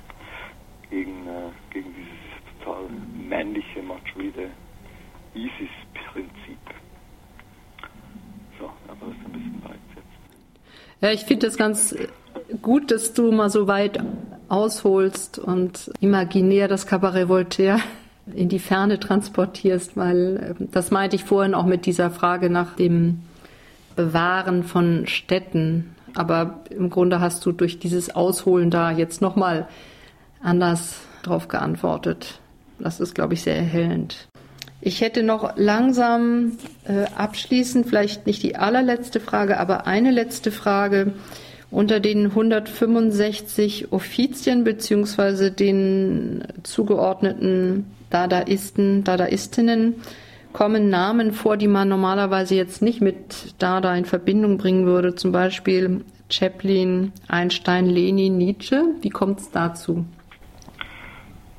gegen, 0.89 1.27
äh, 1.27 1.49
gegen 1.71 1.93
dieses 1.95 2.59
total 2.59 2.83
männliche, 3.27 3.81
machoide 3.81 4.49
ISIS-Prinzip. 5.33 6.57
So, 8.59 8.65
aber 8.87 9.07
das 9.07 9.15
ist 9.15 9.25
ein 9.25 9.31
bisschen 9.31 9.63
weit 9.63 9.79
jetzt. 9.95 11.01
Ja, 11.01 11.11
ich 11.11 11.25
finde 11.25 11.47
das 11.47 11.57
ganz 11.57 11.95
gut, 12.61 12.91
dass 12.91 13.13
du 13.13 13.31
mal 13.31 13.49
so 13.49 13.67
weit 13.67 13.99
ausholst 14.49 15.39
und 15.39 15.91
imaginär 15.99 16.67
das 16.67 16.87
Cabaret 16.87 17.29
Voltaire 17.29 17.79
in 18.33 18.49
die 18.49 18.59
Ferne 18.59 18.99
transportierst, 18.99 19.95
weil 19.97 20.55
ähm, 20.59 20.67
das 20.71 20.91
meinte 20.91 21.15
ich 21.15 21.23
vorhin 21.23 21.53
auch 21.53 21.65
mit 21.65 21.85
dieser 21.85 22.11
Frage 22.11 22.49
nach 22.49 22.75
dem 22.75 23.21
Bewahren 23.95 24.63
von 24.63 25.07
Städten. 25.07 25.95
Aber 26.15 26.61
im 26.69 26.89
Grunde 26.89 27.19
hast 27.19 27.45
du 27.45 27.51
durch 27.51 27.79
dieses 27.79 28.15
Ausholen 28.15 28.71
da 28.71 28.91
jetzt 28.91 29.21
nochmal 29.21 29.67
anders 30.41 31.01
darauf 31.23 31.47
geantwortet. 31.47 32.39
Das 32.79 32.99
ist, 32.99 33.13
glaube 33.13 33.33
ich, 33.33 33.41
sehr 33.41 33.57
erhellend. 33.57 34.27
Ich 34.81 35.01
hätte 35.01 35.23
noch 35.23 35.57
langsam 35.57 36.53
äh, 36.85 37.05
abschließend, 37.15 37.85
vielleicht 37.87 38.25
nicht 38.25 38.41
die 38.41 38.55
allerletzte 38.55 39.19
Frage, 39.19 39.59
aber 39.59 39.85
eine 39.87 40.11
letzte 40.11 40.51
Frage. 40.51 41.13
Unter 41.71 41.99
den 41.99 42.27
165 42.27 43.91
Offizien 43.91 44.63
beziehungsweise 44.63 45.51
den 45.51 46.43
zugeordneten 46.63 47.85
Dadaisten, 48.09 49.03
Dadaistinnen 49.03 50.01
kommen 50.51 50.89
Namen 50.89 51.31
vor, 51.31 51.57
die 51.57 51.67
man 51.67 51.89
normalerweise 51.89 52.55
jetzt 52.55 52.81
nicht 52.81 53.01
mit 53.01 53.53
Dada 53.61 53.95
in 53.95 54.05
Verbindung 54.05 54.57
bringen 54.57 54.85
würde, 54.85 55.13
zum 55.13 55.31
Beispiel 55.31 56.03
Chaplin, 56.29 57.11
Einstein, 57.27 57.85
Lenin, 57.85 58.37
Nietzsche. 58.37 58.83
Wie 59.01 59.09
kommt 59.09 59.39
es 59.39 59.51
dazu? 59.51 60.05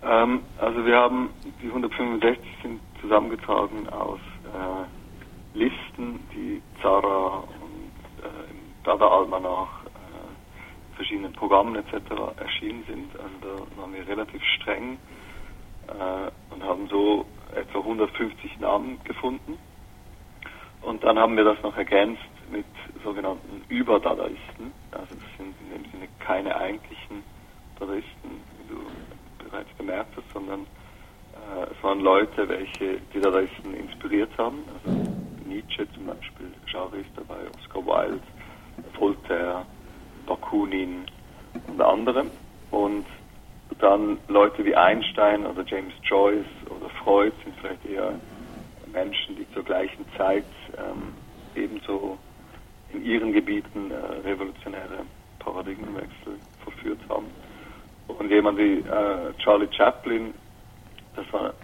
Ähm, 0.03 0.41
also 0.59 0.85
wir 0.85 0.97
haben 0.97 1.31
die 1.63 1.69
165 1.69 2.39
sind 2.63 2.81
zusammengetragen 3.01 3.89
aus 3.91 4.19
äh, 4.45 5.59
Listen, 5.59 6.21
die 6.35 6.63
Zara 6.81 7.39
und 7.39 8.25
äh, 8.25 8.51
im 8.51 8.59
Dada 8.85 9.07
Almanach, 9.07 9.69
äh, 9.80 9.80
verschiedenen 11.01 11.33
Programmen 11.33 11.77
etc. 11.77 11.95
erschienen 12.37 12.85
sind. 12.87 13.09
Also 13.19 13.65
da 13.73 13.81
waren 13.81 13.95
wir 13.95 14.07
relativ 14.07 14.43
streng 14.45 14.99
äh, 15.89 16.53
und 16.55 16.63
haben 16.63 16.89
so 16.89 17.25
etwa 17.57 17.79
150 17.79 18.61
Namen 18.61 19.03
gefunden. 19.05 19.57
Und 20.83 21.03
dann 21.03 21.19
haben 21.19 21.39
wir 21.39 21.45
das 21.45 21.57
noch 21.63 21.75
ergänzt 21.75 22.21
mit 22.53 22.67
sogenannten 23.03 23.65
Überdadaisten. 23.71 24.73
Also 24.91 25.15
das 25.15 25.37
sind 25.39 25.55
in 25.63 25.83
dem 25.83 25.91
Sinne 25.91 26.09
keine 26.19 26.55
eigentlichen 26.55 27.23
Dadaisten, 27.79 28.31
wie 28.59 28.75
du 28.75 29.49
bereits 29.49 29.73
bemerkt 29.79 30.15
hast, 30.19 30.31
sondern 30.35 30.61
äh, 30.61 31.73
es 31.75 31.83
waren 31.83 32.01
Leute, 32.01 32.47
welche 32.47 33.01
die 33.15 33.21
Dadaisten 33.21 33.73
inspiriert 33.73 34.37
haben. 34.37 34.65
Also 34.85 35.01
Nietzsche 35.47 35.91
zum 35.95 36.05
Beispiel, 36.05 36.53
Jarry 36.67 37.01
ist 37.01 37.17
dabei, 37.17 37.41
Oscar 37.57 37.87
Wilde, 37.87 38.21
Voltaire, 38.99 39.65
Bakunin 40.31 41.07
und 41.67 41.81
andere. 41.81 42.27
Und 42.71 43.05
dann 43.81 44.19
Leute 44.29 44.65
wie 44.65 44.77
Einstein 44.77 45.45
oder 45.45 45.65
James 45.67 45.95
Joyce 46.05 46.47
heute 47.05 47.35
sind 47.45 47.55
vielleicht 47.61 47.85
eher 47.87 48.15
Menschen, 48.93 49.37
die 49.37 49.47
zur 49.53 49.65
gleichen 49.65 50.05
Zeit 50.17 50.45
ähm, 50.77 51.15
ebenso 51.55 52.19
in 52.93 53.05
ihren 53.05 53.33
Gebieten 53.33 53.91
äh, 53.91 54.29
revolutionäre 54.29 55.05
Paradigmenwechsel 55.41 56.39
verführt 56.63 57.01
haben. 57.09 57.27
Und 58.07 58.31
jemand 58.31 58.59
wie 58.59 58.79
äh, 58.79 59.33
Charlie 59.39 59.69
Chaplin, 59.73 60.35
das 61.17 61.33
war 61.33 61.55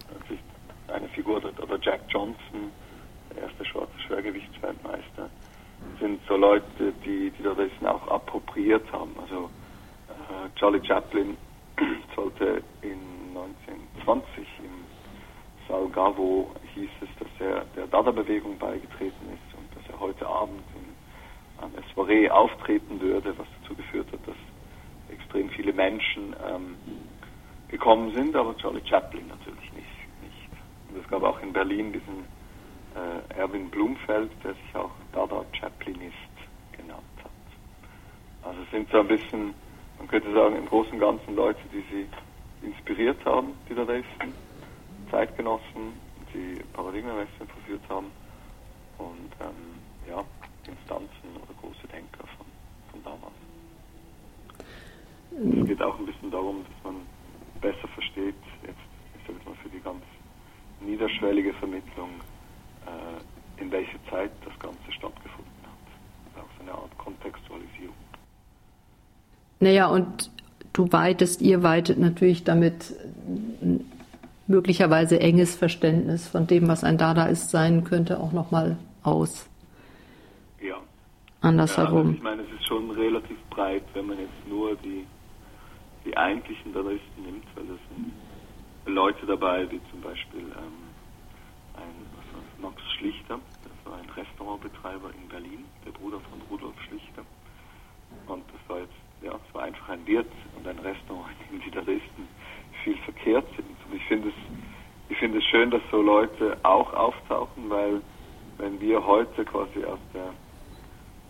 eine 0.93 1.07
Figur, 1.09 1.37
oder 1.37 1.79
Jack 1.81 2.01
Johnson, 2.09 2.71
der 3.35 3.43
erste 3.43 3.65
schwarze 3.65 3.99
Schwergewichtsweltmeister, 4.07 5.29
sind 5.99 6.19
so 6.27 6.35
Leute, 6.35 6.93
die, 7.05 7.31
die 7.31 7.43
das 7.43 7.57
auch 7.85 8.07
appropriiert 8.07 8.91
haben. 8.91 9.15
Also 9.21 9.49
äh, 10.09 10.59
Charlie 10.59 10.85
Chaplin 10.85 11.37
sollte 12.15 12.63
in 12.81 12.99
1920 13.35 14.47
im 14.59 14.85
Salgavo 15.67 16.51
hieß 16.73 16.89
es, 17.01 17.09
dass 17.19 17.29
er 17.39 17.65
der 17.75 17.87
Dada-Bewegung 17.87 18.57
beigetreten 18.57 19.27
ist 19.33 19.57
und 19.57 19.67
dass 19.75 19.89
er 19.91 19.99
heute 19.99 20.25
Abend 20.25 20.63
in 20.75 21.63
einer 21.63 21.83
Soiree 21.93 22.29
auftreten 22.29 22.99
würde, 23.01 23.37
was 23.37 23.47
dazu 23.61 23.75
geführt 23.75 24.07
hat, 24.11 24.19
dass 24.27 24.35
extrem 25.11 25.49
viele 25.49 25.73
Menschen 25.73 26.35
ähm, 26.47 26.75
gekommen 27.69 28.13
sind, 28.15 28.35
aber 28.35 28.55
Charlie 28.57 28.81
Chaplin 28.87 29.27
natürlich 29.27 29.73
nicht. 29.73 29.87
nicht. 30.21 30.49
Und 30.89 31.03
es 31.03 31.07
gab 31.09 31.23
auch 31.23 31.41
in 31.41 31.51
Berlin 31.51 31.91
diesen 31.91 32.25
äh, 32.95 33.39
Erwin 33.39 33.69
Blumfeld, 33.69 34.31
der 34.43 34.53
sich 34.53 34.75
auch 34.75 34.91
Chaplinist 35.59 36.15
genannt 36.71 37.03
hat. 37.23 37.31
Also 38.43 38.61
es 38.61 38.71
sind 38.71 38.89
so 38.89 38.99
ein 38.99 39.07
bisschen, 39.07 39.53
man 39.97 40.07
könnte 40.07 40.31
sagen, 40.33 40.55
im 40.55 40.65
Großen 40.65 40.93
und 40.93 40.99
Ganzen 40.99 41.35
Leute, 41.35 41.59
die 41.71 41.83
sie 41.91 42.07
inspiriert 42.65 43.23
haben, 43.25 43.53
die 43.69 43.75
Dadaisten, 43.75 44.33
Zeitgenossen, 45.11 45.93
die 46.33 46.61
Paradigmenwechsel 46.73 47.47
verführt 47.47 47.83
haben 47.89 48.11
und 48.97 49.31
ähm, 49.39 50.09
ja, 50.09 50.23
Instanzen 50.67 51.35
oder 51.35 51.53
große 51.61 51.87
Denker 51.87 52.25
von, 52.37 52.45
von 52.91 53.03
damals. 53.03 53.33
Es 55.61 55.67
geht 55.67 55.81
auch 55.81 55.97
ein 55.99 56.05
bisschen 56.05 56.31
darum, 56.31 56.63
dass 56.63 56.91
man 56.91 57.01
besser 57.61 57.87
versteht, 57.89 58.35
jetzt, 58.63 58.79
ich 59.19 59.27
sage 59.27 59.39
mal 59.45 59.55
für 59.61 59.69
die 59.69 59.79
ganz 59.79 60.03
niederschwellige 60.81 61.53
Vermittlung, 61.53 62.09
äh, 62.85 63.61
in 63.61 63.71
welcher 63.71 64.03
Zeit 64.09 64.31
das 64.45 64.57
Ganze 64.59 64.91
stattgefunden 64.91 65.45
hat. 65.45 65.46
Eine 66.67 66.77
Art 66.77 66.97
Kontextualisierung. 66.97 67.95
Naja, 69.59 69.87
und 69.87 70.29
du 70.73 70.91
weitest, 70.91 71.41
ihr 71.41 71.63
weitet 71.63 71.97
natürlich 71.97 72.43
damit 72.43 72.93
möglicherweise 74.47 75.19
enges 75.19 75.55
Verständnis 75.55 76.27
von 76.27 76.45
dem, 76.47 76.67
was 76.67 76.83
ein 76.83 76.97
Dada 76.97 77.25
ist, 77.25 77.51
sein 77.51 77.83
könnte, 77.85 78.19
auch 78.19 78.33
nochmal 78.33 78.77
aus. 79.03 79.49
Ja. 80.61 80.75
Andersherum. 81.41 81.91
Ja, 81.91 82.01
also 82.01 82.11
ich 82.11 82.21
meine, 82.23 82.41
es 82.43 82.51
ist 82.59 82.67
schon 82.67 82.91
relativ 82.91 83.37
breit, 83.49 83.83
wenn 83.93 84.07
man 84.07 84.19
jetzt 84.19 84.47
nur 84.49 84.75
die, 84.77 85.05
die 86.05 86.17
eigentlichen 86.17 86.73
Dadaisten 86.73 87.23
nimmt, 87.23 87.45
weil 87.55 87.63
es 87.63 87.95
sind 87.95 88.11
Leute 88.93 89.25
dabei, 89.25 89.69
wie 89.71 89.81
zum 89.89 90.01
Beispiel 90.01 90.39
ähm, 90.39 90.87
ein 91.75 92.61
Max 92.61 92.81
Schlichter, 92.97 93.35
das 93.35 93.56
war 93.56 93.56
ein 94.07 94.23
Restaurantbetreiber 94.23 95.09
in 95.21 95.27
Berlin, 95.29 95.65
der 95.85 95.91
Bruder 95.91 96.19
von 96.19 96.41
Rudolf 96.49 96.79
Schlichter. 96.87 97.23
Und 98.27 98.43
das 98.47 98.69
war 98.69 98.79
jetzt, 98.79 98.93
ja, 99.21 99.33
es 99.33 99.55
war 99.55 99.63
einfach 99.63 99.89
ein 99.89 100.05
Wirt 100.07 100.31
und 100.55 100.67
ein 100.67 100.79
Restaurant, 100.79 101.31
in 101.51 101.59
dem 101.59 101.65
die 101.65 101.71
Dadaisten 101.71 102.27
viel 102.83 102.97
verkehrt 102.97 103.45
sind. 103.55 103.75
Und 103.85 103.95
ich 103.95 104.03
finde 104.05 104.29
es, 104.29 104.35
ich 105.09 105.17
finde 105.17 105.39
es 105.39 105.45
schön, 105.45 105.71
dass 105.71 105.81
so 105.91 106.01
Leute 106.01 106.57
auch 106.63 106.93
auftauchen, 106.93 107.69
weil 107.69 108.01
wenn 108.57 108.79
wir 108.79 109.05
heute 109.05 109.45
quasi 109.45 109.83
aus 109.85 109.99
der, 110.13 110.33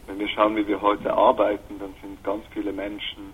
wenn 0.08 0.20
wir 0.20 0.28
schauen, 0.30 0.56
wie 0.56 0.68
wir 0.68 0.82
heute 0.82 1.14
arbeiten, 1.14 1.80
dann 1.80 1.94
sind 2.02 2.24
ganz 2.24 2.46
viele 2.54 2.72
Menschen 2.72 3.34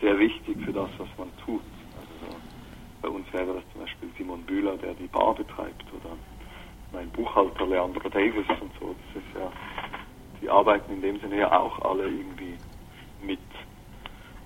sehr 0.00 0.18
wichtig 0.18 0.56
für 0.64 0.72
das, 0.72 0.90
was 0.98 1.08
man 1.18 1.28
tut. 1.44 1.62
Also 1.96 2.36
bei 3.00 3.08
uns 3.08 3.30
wäre 3.32 3.54
das 3.54 3.64
zum 3.72 3.80
Beispiel 3.82 4.10
Simon 4.16 4.42
Bühler, 4.42 4.76
der 4.76 4.94
die 4.94 5.08
Bar 5.08 5.34
betreibt, 5.34 5.84
oder 5.92 6.16
mein 6.92 7.10
Buchhalter 7.10 7.66
Leandro 7.66 8.08
Davis 8.08 8.46
und 8.60 8.72
so. 8.78 8.94
Das 9.14 9.22
ist 9.22 9.34
ja, 9.34 9.50
die 10.40 10.50
arbeiten 10.50 10.92
in 10.92 11.02
dem 11.02 11.20
Sinne 11.20 11.38
ja 11.38 11.52
auch 11.58 11.80
alle 11.82 12.04
irgendwie 12.04 12.58
mit. 13.20 13.40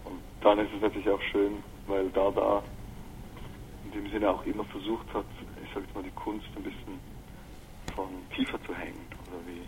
Und 0.04 0.22
dann 0.40 0.58
ist 0.58 0.72
es 0.74 0.80
natürlich 0.80 1.08
auch 1.08 1.22
schön, 1.32 1.62
weil 1.86 2.08
da 2.10 2.30
da 2.30 2.62
in 3.84 3.92
dem 3.92 4.10
Sinne 4.10 4.30
auch 4.30 4.44
immer 4.44 4.64
versucht 4.64 5.12
hat, 5.14 5.26
ich 5.62 5.68
sage 5.72 5.86
jetzt 5.86 5.94
mal, 5.94 6.02
die 6.02 6.10
Kunst 6.10 6.46
ein 6.56 6.62
bisschen 6.62 7.00
von 7.94 8.08
tiefer 8.34 8.62
zu 8.64 8.74
hängen. 8.74 9.06
Oder 9.28 9.46
wie 9.46 9.62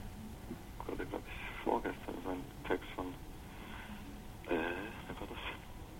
gerade, 0.84 1.06
glaube 1.06 1.24
ich, 1.26 1.64
vorgestern 1.64 2.14
so 2.24 2.30
ein 2.30 2.44
Text 2.66 2.88
von, 2.94 3.06
äh, 4.46 4.58
wer 5.06 5.20
war 5.20 5.28
das? 5.28 5.38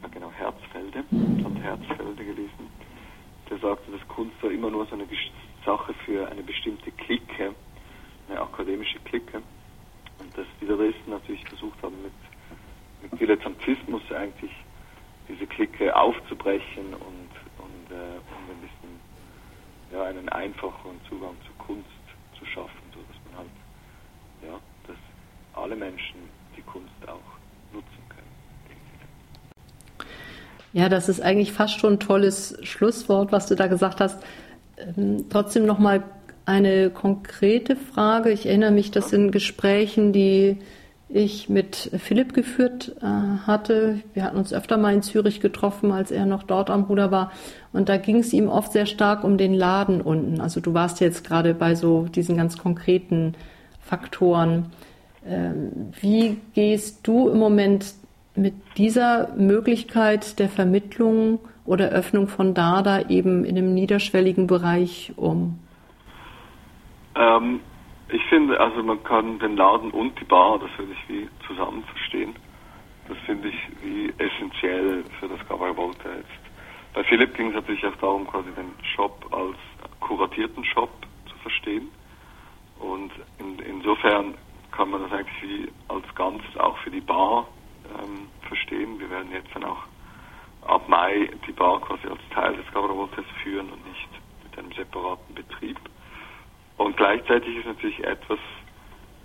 Ja, 0.03 0.09
genau, 0.09 0.31
Herzfelde, 0.31 1.05
von 1.43 1.57
Herzfelde 1.57 2.25
gelesen. 2.25 2.71
Der 3.51 3.59
sagte, 3.59 3.91
dass 3.91 4.07
Kunst 4.09 4.41
war 4.43 4.51
immer 4.51 4.71
nur 4.71 4.87
so 4.87 4.95
eine 4.95 5.07
Sache 5.65 5.95
für 6.09 6.27
eine 6.27 6.43
bestimmte 6.43 6.91
Clique, 6.93 7.55
eine 8.29 8.41
akademische 8.41 8.99
Clique. 9.01 9.43
Und 10.19 10.37
dass 10.37 10.47
die 10.61 10.67
Dresden 10.67 11.11
natürlich 11.11 11.45
versucht 11.45 11.81
haben, 11.83 11.97
mit, 12.03 12.13
mit 13.13 13.21
Dilettantismus 13.21 14.03
eigentlich 14.11 14.51
diese 15.29 15.47
Clique 15.47 15.95
aufzubrechen 15.95 16.95
und 16.95 17.29
äh, 17.91 17.93
um 17.93 18.51
ein 18.51 18.61
bisschen 18.61 19.01
ja, 19.93 20.05
einen 20.05 20.29
einfacheren 20.31 20.99
Zugang 21.09 21.37
zur 21.47 21.55
Kunst 21.67 21.89
zu 22.39 22.45
schaffen, 22.47 22.81
so 22.95 23.01
dass 23.01 23.17
man 23.27 23.37
halt, 23.41 23.51
ja, 24.43 24.59
dass 24.87 24.97
alle 25.63 25.77
Menschen 25.77 26.21
die 26.57 26.63
Kunst 26.63 26.95
auch 27.07 27.21
nutzen 27.73 28.03
können. 28.09 28.33
Ja, 30.73 30.89
das 30.89 31.09
ist 31.09 31.21
eigentlich 31.21 31.53
fast 31.53 31.79
schon 31.79 31.95
ein 31.95 32.01
tolles 32.01 32.59
Schlusswort, 32.63 33.33
was 33.33 33.47
du 33.47 33.55
da 33.55 33.67
gesagt 33.67 34.01
hast. 34.01 34.25
Ähm, 34.97 35.27
trotzdem 35.29 35.67
nochmal 35.67 36.03
eine 36.45 36.91
konkrete 36.91 37.77
Frage. 37.77 38.31
Ich 38.31 38.47
erinnere 38.47 38.71
mich, 38.71 38.91
dass 38.91 39.13
in 39.13 39.31
Gesprächen, 39.31 40.13
die 40.13 40.59
ich 41.11 41.49
mit 41.49 41.91
Philipp 41.99 42.35
geführt 42.35 42.95
äh, 43.01 43.05
hatte. 43.47 44.01
Wir 44.13 44.25
hatten 44.25 44.37
uns 44.37 44.53
öfter 44.53 44.77
mal 44.77 44.93
in 44.93 45.03
Zürich 45.03 45.41
getroffen, 45.41 45.91
als 45.91 46.11
er 46.11 46.27
noch 46.27 46.43
dort 46.43 46.71
am 46.71 46.87
Bruder 46.87 47.11
war. 47.11 47.33
Und 47.73 47.89
da 47.89 47.97
ging 47.97 48.19
es 48.19 48.33
ihm 48.33 48.49
oft 48.49 48.73
sehr 48.73 48.87
stark 48.87 49.25
um 49.25 49.39
den 49.39 49.55
Laden 49.55 50.01
unten. 50.01 50.41
Also 50.41 50.61
du 50.61 50.75
warst 50.75 51.01
jetzt 51.01 51.25
gerade 51.25 51.55
bei 51.55 51.75
so 51.75 52.05
diesen 52.05 52.37
ganz 52.37 52.59
konkreten 52.59 53.35
Faktoren. 53.81 54.67
Ähm, 55.27 55.93
wie 56.01 56.39
gehst 56.55 57.07
du 57.07 57.29
im 57.29 57.39
Moment 57.39 57.95
mit 58.35 58.55
dieser 58.77 59.35
Möglichkeit 59.37 60.39
der 60.39 60.49
Vermittlung 60.49 61.41
oder 61.69 61.91
Öffnung 61.91 62.29
von 62.29 62.55
Dada 62.55 63.09
eben 63.11 63.45
in 63.45 63.59
einem 63.59 63.75
niederschwelligen 63.75 64.47
Bereich 64.47 65.13
um? 65.17 65.59
Ähm, 67.15 67.61
ich 68.09 68.25
finde, 68.31 68.59
also 68.59 68.83
man 68.83 69.05
kann 69.05 69.39
den 69.39 69.57
Laden 69.57 69.91
und 69.91 70.19
die 70.19 70.25
Bar, 70.25 70.59
das 70.59 70.71
würde 70.79 70.93
ich 70.93 71.09
wie 71.09 71.29
zusammen 71.47 71.85
verstehen. 71.85 72.35
Das 73.07 73.19
finde 73.27 73.49
ich 73.49 73.57
wie 73.83 74.09
essentiell 74.17 75.05
für 75.21 75.29
das 75.29 75.47
Cabaret 75.47 75.77
Volta 75.77 76.09
jetzt. 76.17 76.43
Bei 76.95 77.05
Philipp 77.05 77.37
ging 77.37 77.49
es 77.49 77.55
natürlich 77.55 77.85
auch 77.85 77.97
darum, 77.97 78.27
quasi 78.27 78.49
den 78.57 78.73
Shop 78.97 79.29
als 79.31 79.57
kuratierten 80.01 80.65
Shop 80.65 80.91
zu 81.29 81.37
verstehen. 81.43 81.89
Und 82.79 83.13
in, 83.39 83.59
insofern 83.59 84.35
kann 84.71 84.89
man 84.89 85.03
das 85.03 85.13
eigentlich 85.13 85.43
wie 85.43 85.69
als 85.89 86.05
Ganzes 86.15 86.57
auch 86.59 86.79
für 86.79 86.91
die 86.91 87.03
Bar 87.03 87.47
ähm, 87.99 88.29
verstehen. 88.47 88.99
Wir 88.99 89.11
werden 89.11 89.29
jetzt 89.33 89.55
dann 89.55 89.65
auch 89.65 89.85
ab 90.69 90.89
Mai 90.89 91.31
die 91.47 91.53
Bar 91.53 91.81
quasi 91.81 92.07
als 92.07 92.21
Teil 92.31 92.57
des 92.57 92.67
Cabaret 92.73 92.97
Voltaires 92.97 93.31
führen 93.43 93.71
und 93.71 93.87
nicht 93.87 94.09
mit 94.45 94.59
einem 94.59 94.73
separaten 94.73 95.35
Betrieb. 95.35 95.79
Und 96.77 96.97
gleichzeitig 96.97 97.57
ist 97.57 97.67
natürlich 97.67 98.05
etwas 98.05 98.39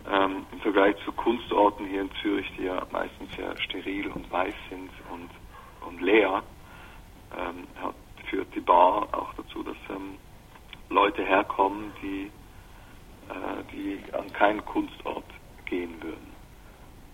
ähm, 0.10 0.46
im 0.52 0.60
Vergleich 0.62 0.96
zu 1.06 1.12
Kunstorten 1.12 1.86
hier 1.88 2.02
in 2.02 2.12
Zürich, 2.22 2.52
die 2.58 2.64
ja 2.64 2.86
meistens 2.92 3.34
sehr 3.36 3.56
steril 3.62 4.08
und 4.08 4.30
weiß 4.32 4.54
sind 4.70 4.90
und, 5.12 5.30
und 5.88 6.02
leer, 6.02 6.44
ähm, 7.38 7.68
hat, 7.82 7.96
führt 8.30 8.54
die 8.56 8.62
Bar 8.62 9.08
auch 9.12 9.34
dazu, 9.36 9.64
dass 9.64 9.78
ähm, 9.90 10.18
Leute 10.90 11.24
herkommen, 11.26 11.92
die, 12.02 12.32
äh, 13.30 13.64
die 13.72 14.14
an 14.14 14.32
keinen 14.34 14.64
Kunstort 14.66 15.26
gehen 15.66 16.02
würden. 16.02 16.34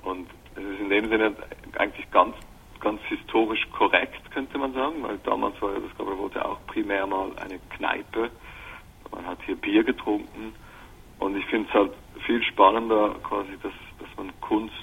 Und 0.04 0.30
es 0.56 0.64
ist 0.64 0.80
in 0.80 0.90
dem 0.90 1.10
Sinne 1.10 1.36
eigentlich 1.78 2.10
ganz, 2.12 2.36
ganz 2.80 3.02
historisch 3.04 3.68
korrekt, 3.72 4.32
könnte 4.32 4.58
man 4.58 4.74
sagen, 4.74 5.04
weil 5.04 5.18
damals 5.20 5.62
war 5.62 5.74
ja 5.74 5.80
das 5.80 5.98
Gabriel 5.98 6.42
auch 6.42 6.66
primär 6.68 7.06
mal 7.06 7.32
eine 7.38 7.60
Kneipe 7.76 8.32
man 9.12 9.26
hat 9.26 9.40
hier 9.46 9.56
Bier 9.56 9.84
getrunken 9.84 10.54
und 11.20 11.36
ich 11.36 11.46
finde 11.46 11.68
es 11.68 11.74
halt 11.74 11.92
viel 12.26 12.44
spannender 12.44 13.16
quasi, 13.24 13.52
dass, 13.62 13.74
dass 14.00 14.18
man 14.18 14.32
Kunst 14.42 14.74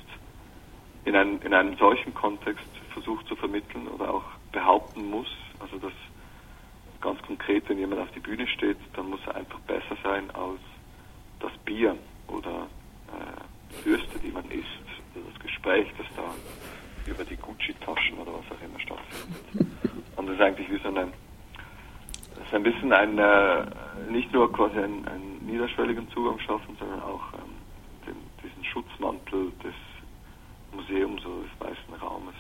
in, 1.05 1.15
ein, 1.15 1.41
in 1.43 1.55
einem 1.55 1.77
solchen 1.77 2.13
Kontext 2.15 2.67
versucht 2.93 3.27
zu 3.29 3.37
vermitteln 3.37 3.87
oder 3.89 4.13
auch 4.13 4.25
behaupten 4.53 5.09
muss. 5.11 5.29
Also 5.61 5.79
dass 5.79 5.93
ganz 7.01 7.21
konkret, 7.23 7.69
wenn 7.69 7.79
jemand 7.79 8.01
auf 8.01 8.11
die 8.13 8.21
Bühne 8.21 8.47
steht, 8.49 8.79
dann 8.95 9.11
muss 9.11 9.21
er 9.27 9.37
einfach 9.37 9.61
besser 9.61 9.97
sein 10.03 10.31
als 10.33 10.61
das 11.41 11.53
Bier 11.65 11.97
oder 12.29 12.67
äh, 13.09 13.85
Würste, 13.85 14.19
die 14.19 14.33
man 14.33 14.45
isst, 14.51 14.67
oder 15.15 15.25
das 15.33 15.43
Gespräch, 15.43 15.87
das 15.99 16.07
da 16.17 16.35
über 17.07 17.25
die 17.25 17.37
Gucci-Taschen 17.37 18.19
oder 18.19 18.33
was 18.33 18.57
auch 18.57 18.63
immer 18.63 18.81
stattfindet. 18.81 19.73
Und 20.17 20.27
das 20.27 20.35
ist 20.37 20.43
eigentlich 20.43 20.71
wie 20.71 20.79
so 20.79 20.89
eine, 20.89 21.09
das 22.35 22.47
ist 22.47 22.55
ein 22.55 22.63
bisschen 22.63 22.93
ein, 22.93 23.19
äh, 23.19 23.65
nicht 24.11 24.33
nur 24.33 24.53
quasi 24.53 24.79
einen, 24.79 25.07
einen 25.07 25.47
niederschwelligen 25.47 26.09
Zugang 26.11 26.39
schaffen, 26.41 26.77
sondern 26.79 27.01
auch 27.03 27.33
ähm, 27.35 27.53
den, 28.07 28.17
diesen 28.43 28.65
Schutzmantel 28.65 29.53
des 29.63 29.75
Museums 30.75 31.25
oder 31.25 31.43
des 31.43 31.61
Weißen 31.61 31.95
Raumes 32.01 32.35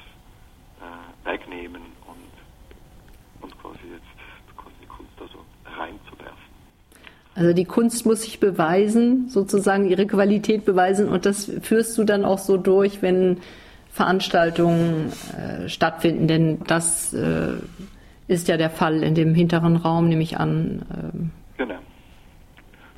äh, 0.81 1.29
wegnehmen 1.29 1.83
und, 2.07 3.43
und 3.43 3.59
quasi 3.63 3.81
jetzt 3.93 4.57
quasi 4.57 4.75
die 4.83 4.87
Kunst 4.87 5.13
da 5.19 5.25
so 5.33 5.39
reinzuwerfen. 5.79 6.37
Also 7.35 7.53
die 7.53 7.67
Kunst 7.67 8.07
muss 8.07 8.23
sich 8.23 8.41
beweisen, 8.41 9.29
sozusagen 9.29 9.89
ihre 9.89 10.07
Qualität 10.07 10.65
beweisen 10.65 11.09
und 11.09 11.27
das 11.27 11.51
führst 11.63 11.97
du 11.99 12.05
dann 12.05 12.25
auch 12.25 12.39
so 12.39 12.57
durch, 12.57 13.03
wenn 13.03 13.39
Veranstaltungen 13.97 15.11
äh, 15.33 15.69
stattfinden, 15.69 16.29
denn 16.29 16.59
das 16.67 17.15
äh, 17.15 17.57
ist 18.29 18.47
ja 18.47 18.57
der 18.57 18.71
Fall 18.71 19.03
in 19.03 19.15
dem 19.15 19.35
hinteren 19.35 19.77
Raum, 19.77 20.09
nehme 20.09 20.23
ich 20.23 20.39
an. 20.39 20.85
Ähm. 20.93 21.31
Genau. 21.57 21.79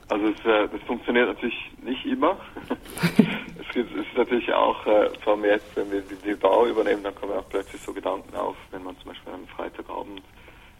Also 0.08 0.26
es, 0.26 0.40
äh, 0.44 0.68
das 0.72 0.82
funktioniert 0.86 1.28
natürlich 1.28 1.70
nicht 1.84 2.04
immer. 2.04 2.36
es, 2.68 3.74
gibt, 3.74 3.92
es 3.92 4.06
ist 4.06 4.16
natürlich 4.16 4.52
auch, 4.52 4.84
äh, 4.86 5.10
vor 5.22 5.34
allem 5.34 5.44
jetzt, 5.44 5.76
wenn 5.76 5.90
wir 5.92 6.02
die 6.02 6.34
Bau 6.34 6.66
übernehmen, 6.66 7.04
dann 7.04 7.14
kommen 7.14 7.32
auch 7.32 7.48
plötzlich 7.48 7.80
so 7.80 7.92
Gedanken 7.92 8.34
auf, 8.34 8.56
wenn 8.72 8.82
man 8.82 8.96
zum 8.98 9.10
Beispiel 9.10 9.32
am 9.32 9.46
Freitagabend 9.46 10.22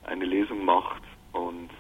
eine 0.05 0.25
Lesung 0.25 0.65
macht 0.65 1.03
und 1.33 1.71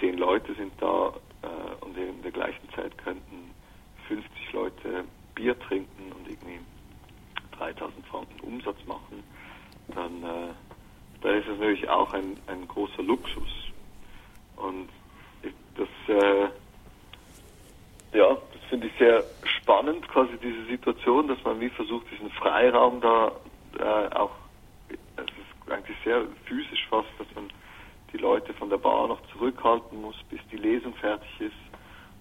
zehn 0.00 0.18
Leute 0.18 0.52
sind 0.54 0.72
da 0.80 1.12
äh, 1.42 1.84
und 1.84 1.96
in 1.96 2.22
der 2.22 2.32
gleichen 2.32 2.68
Zeit 2.74 2.96
könnten 2.98 3.50
50 4.08 4.52
Leute 4.52 5.04
Bier 5.34 5.58
trinken 5.58 6.12
und 6.12 6.28
irgendwie 6.28 6.60
3000 7.58 8.06
Franken 8.06 8.40
Umsatz 8.40 8.76
machen, 8.86 9.22
dann, 9.88 10.22
äh, 10.22 10.52
dann 11.22 11.34
ist 11.36 11.48
es 11.48 11.58
natürlich 11.58 11.88
auch 11.88 12.12
ein, 12.12 12.36
ein 12.46 12.66
großer 12.68 13.02
Luxus. 13.02 13.48
Und 14.56 14.88
ich, 15.42 15.52
das, 15.76 15.88
äh, 16.08 16.48
ja, 18.16 18.28
das 18.28 18.62
finde 18.68 18.86
ich 18.86 18.92
sehr 18.98 19.24
spannend, 19.44 20.06
quasi 20.08 20.36
diese 20.42 20.64
Situation, 20.66 21.28
dass 21.28 21.42
man 21.44 21.60
wie 21.60 21.70
versucht, 21.70 22.06
diesen 22.10 22.30
Freiraum 22.30 23.00
da 23.00 23.32
äh, 23.78 24.14
auch, 24.14 24.30
es 24.88 25.24
ist 25.24 25.72
eigentlich 25.72 25.96
sehr 26.04 26.24
physisch 26.46 26.86
fast, 26.88 27.08
dass 27.18 27.26
man 27.34 27.50
die 28.14 28.18
Leute 28.18 28.54
von 28.54 28.70
der 28.70 28.78
Bar 28.78 29.08
noch 29.08 29.20
zurückhalten 29.32 30.00
muss, 30.00 30.16
bis 30.30 30.40
die 30.50 30.56
Lesung 30.56 30.94
fertig 30.94 31.28
ist. 31.40 31.52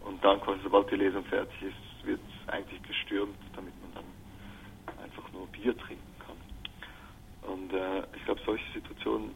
Und 0.01 0.23
dann 0.23 0.41
quasi, 0.41 0.59
sobald 0.63 0.89
die 0.91 0.95
Lesung 0.95 1.23
fertig 1.25 1.55
ist, 1.61 2.05
wird 2.05 2.19
es 2.19 2.49
eigentlich 2.49 2.81
gestürmt, 2.83 3.37
damit 3.55 3.73
man 3.81 4.03
dann 4.03 5.03
einfach 5.03 5.31
nur 5.31 5.47
Bier 5.47 5.77
trinken 5.77 6.15
kann. 6.25 7.51
Und 7.53 7.73
äh, 7.73 8.03
ich 8.15 8.25
glaube, 8.25 8.41
solche 8.45 8.65
Situationen 8.73 9.31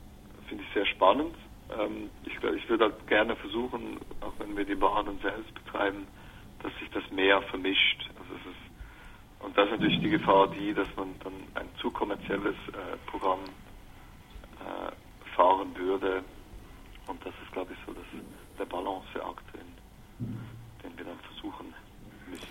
finde 0.48 0.64
ich 0.64 0.74
sehr 0.74 0.86
spannend. 0.86 1.36
Ähm, 1.80 2.10
ich, 2.26 2.34
ich 2.34 2.70
würde 2.70 2.86
halt 2.86 3.08
gerne 3.08 3.36
versuchen, 3.36 4.00
auch 4.22 4.34
wenn 4.40 4.58
wir 4.58 4.66
die 4.66 4.76
Bar 4.76 5.04
dann 5.04 5.20
selbst 5.20 5.54
betreiben, 5.54 6.08
dass 6.64 6.74
sich 6.80 6.90
das 6.90 7.10
mehr 7.12 7.42
vermischt. 7.44 8.10
Also 8.20 8.34
es 8.34 8.52
ist, 8.52 9.46
und 9.46 9.56
das 9.56 9.66
ist 9.66 9.72
natürlich 9.72 10.02
die 10.02 10.10
Gefahr 10.10 10.48
die, 10.48 10.74
dass 10.74 10.88
man 10.96 11.14
dann 11.24 11.34
ein 11.54 11.70
zu 11.80 11.92
kommerzielles 11.92 12.56
äh, 12.70 12.98
Programm 13.06 13.42
äh, 14.60 15.36
fahren 15.36 15.78
würde, 15.78 16.24
und 17.08 17.26
das 17.26 17.34
ist, 17.44 17.52
glaube 17.54 17.74
ich, 17.74 17.80
so 17.86 17.94
das, 17.94 18.04
der 18.57 18.57
Balanceakt, 18.70 19.44
den, 19.54 20.38
den 20.84 20.98
wir 20.98 21.06
dann 21.06 21.20
versuchen 21.20 21.74
müssen. 22.30 22.48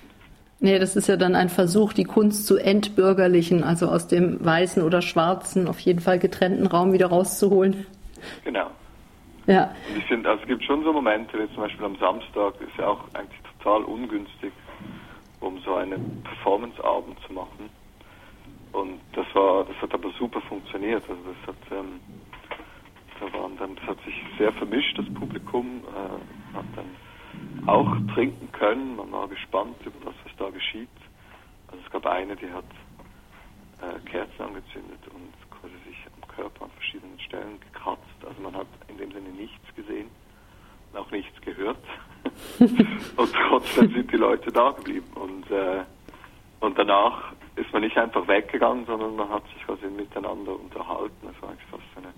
Nee, 0.60 0.78
das 0.78 0.96
ist 0.96 1.08
ja 1.08 1.16
dann 1.16 1.34
ein 1.34 1.48
Versuch, 1.48 1.92
die 1.92 2.04
Kunst 2.04 2.46
zu 2.46 2.56
entbürgerlichen, 2.56 3.62
also 3.62 3.88
aus 3.88 4.08
dem 4.08 4.44
weißen 4.44 4.82
oder 4.82 5.02
schwarzen, 5.02 5.68
auf 5.68 5.80
jeden 5.80 6.00
Fall 6.00 6.18
getrennten 6.18 6.66
Raum 6.66 6.92
wieder 6.92 7.08
rauszuholen. 7.08 7.86
Genau. 8.44 8.70
Ja. 9.46 9.74
Und 9.90 9.98
ich 9.98 10.04
finde, 10.06 10.28
also 10.28 10.42
es 10.42 10.48
gibt 10.48 10.64
schon 10.64 10.82
so 10.82 10.92
Momente, 10.92 11.38
wie 11.38 11.52
zum 11.54 11.62
Beispiel 11.62 11.84
am 11.84 11.96
Samstag, 11.96 12.54
ist 12.60 12.76
ja 12.78 12.88
auch 12.88 13.04
eigentlich 13.14 13.40
total 13.58 13.84
ungünstig, 13.84 14.52
um 15.40 15.60
so 15.60 15.74
einen 15.74 16.22
Performance-Abend 16.24 17.16
zu 17.26 17.32
machen. 17.32 17.70
Und 18.72 19.00
das 19.14 19.26
war, 19.34 19.64
das 19.64 19.76
hat 19.80 19.94
aber 19.94 20.10
super 20.18 20.40
funktioniert. 20.42 21.02
Also 21.08 21.22
das 21.24 21.54
hat 21.54 21.78
ähm, 21.78 22.00
da 23.20 23.32
waren 23.32 23.56
dann, 23.56 23.76
das 23.76 23.86
hat 23.86 24.04
sich 24.04 24.14
sehr 24.38 24.52
vermischt, 24.52 24.98
das 24.98 25.06
Publikum, 25.14 25.82
äh, 25.88 26.56
hat 26.56 26.64
dann 26.74 27.66
auch 27.66 27.96
trinken 28.14 28.50
können. 28.52 28.96
Man 28.96 29.10
war 29.12 29.28
gespannt 29.28 29.76
über 29.84 30.04
das, 30.04 30.14
was 30.24 30.36
da 30.38 30.50
geschieht. 30.50 30.88
Also 31.68 31.82
es 31.84 31.90
gab 31.90 32.06
eine, 32.06 32.36
die 32.36 32.50
hat 32.50 32.64
äh, 33.82 33.98
Kerzen 34.08 34.42
angezündet 34.42 35.00
und 35.12 35.32
quasi 35.50 35.74
sich 35.86 35.96
am 36.14 36.28
Körper 36.28 36.64
an 36.64 36.70
verschiedenen 36.72 37.18
Stellen 37.20 37.60
gekratzt. 37.60 38.24
Also 38.26 38.40
man 38.40 38.54
hat 38.54 38.68
in 38.88 38.98
dem 38.98 39.12
Sinne 39.12 39.30
nichts 39.30 39.74
gesehen, 39.74 40.08
auch 40.94 41.10
nichts 41.10 41.40
gehört. 41.42 41.82
und 42.58 43.32
trotzdem 43.48 43.92
sind 43.92 44.12
die 44.12 44.16
Leute 44.16 44.50
da 44.52 44.70
geblieben. 44.70 45.10
Und, 45.14 45.50
äh, 45.50 45.84
und 46.60 46.78
danach 46.78 47.32
ist 47.56 47.72
man 47.72 47.82
nicht 47.82 47.96
einfach 47.96 48.26
weggegangen, 48.28 48.86
sondern 48.86 49.16
man 49.16 49.28
hat 49.28 49.42
sich 49.48 49.64
quasi 49.66 49.86
miteinander 49.86 50.58
unterhalten. 50.58 51.16
Das 51.22 51.42
war 51.42 51.50
eigentlich 51.50 51.68
fast 51.70 51.84
eine 51.96 52.12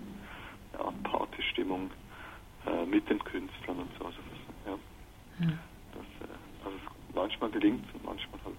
ja, 0.79 0.93
Partystimmung 1.03 1.91
äh, 2.65 2.85
mit 2.85 3.09
den 3.09 3.19
Künstlern 3.19 3.77
und 3.77 3.89
so. 3.97 4.05
Also, 4.05 4.17
das, 4.29 4.71
ja, 4.71 5.47
ja. 5.47 5.53
Das, 5.93 6.27
äh, 6.27 6.65
also 6.65 6.77
manchmal 7.13 7.49
gelingt 7.51 7.83
und 7.93 8.05
manchmal 8.05 8.39
halt 8.45 8.55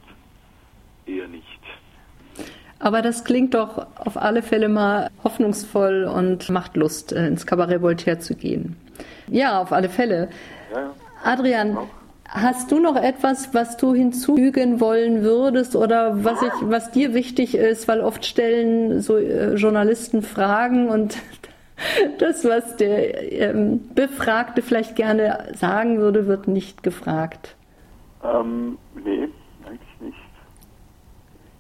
eher 1.07 1.29
nicht. 1.29 1.47
Aber 2.79 3.03
das 3.03 3.25
klingt 3.25 3.55
doch 3.55 3.87
auf 3.97 4.17
alle 4.17 4.43
Fälle 4.43 4.69
mal 4.69 5.11
hoffnungsvoll 5.23 6.05
und 6.05 6.49
macht 6.49 6.77
Lust, 6.77 7.13
äh, 7.13 7.27
ins 7.27 7.47
Cabaret 7.47 7.83
Voltaire 7.83 8.21
zu 8.21 8.35
gehen. 8.35 8.77
Ja, 9.29 9.61
auf 9.61 9.73
alle 9.73 9.89
Fälle. 9.89 10.31
Ja, 10.73 10.81
ja. 10.81 10.95
Adrian, 11.23 11.77
Hast 12.33 12.71
du 12.71 12.79
noch 12.79 12.95
etwas, 12.95 13.55
was 13.55 13.77
du 13.77 13.93
hinzufügen 13.93 14.79
wollen 14.79 15.23
würdest 15.25 15.75
oder 15.75 16.25
was 16.25 16.41
ich, 16.43 16.53
was 16.63 16.93
dir 16.93 17.13
wichtig 17.13 17.57
ist, 17.57 17.89
weil 17.89 18.01
oft 18.01 18.25
stellen 18.25 19.01
so 19.01 19.17
äh, 19.17 19.55
Journalisten 19.55 20.23
Fragen 20.23 20.89
und 20.89 21.17
das, 22.19 22.45
was 22.45 22.77
der 22.77 23.33
ähm, 23.33 23.91
Befragte 23.95 24.63
vielleicht 24.63 24.97
gerne 24.97 25.49
sagen 25.55 25.99
würde, 25.99 26.27
wird 26.27 26.49
nicht 26.49 26.83
gefragt. 26.83 27.57
Ähm, 28.23 28.79
nee, 29.05 29.29
eigentlich 29.67 30.01
nicht. 30.01 30.17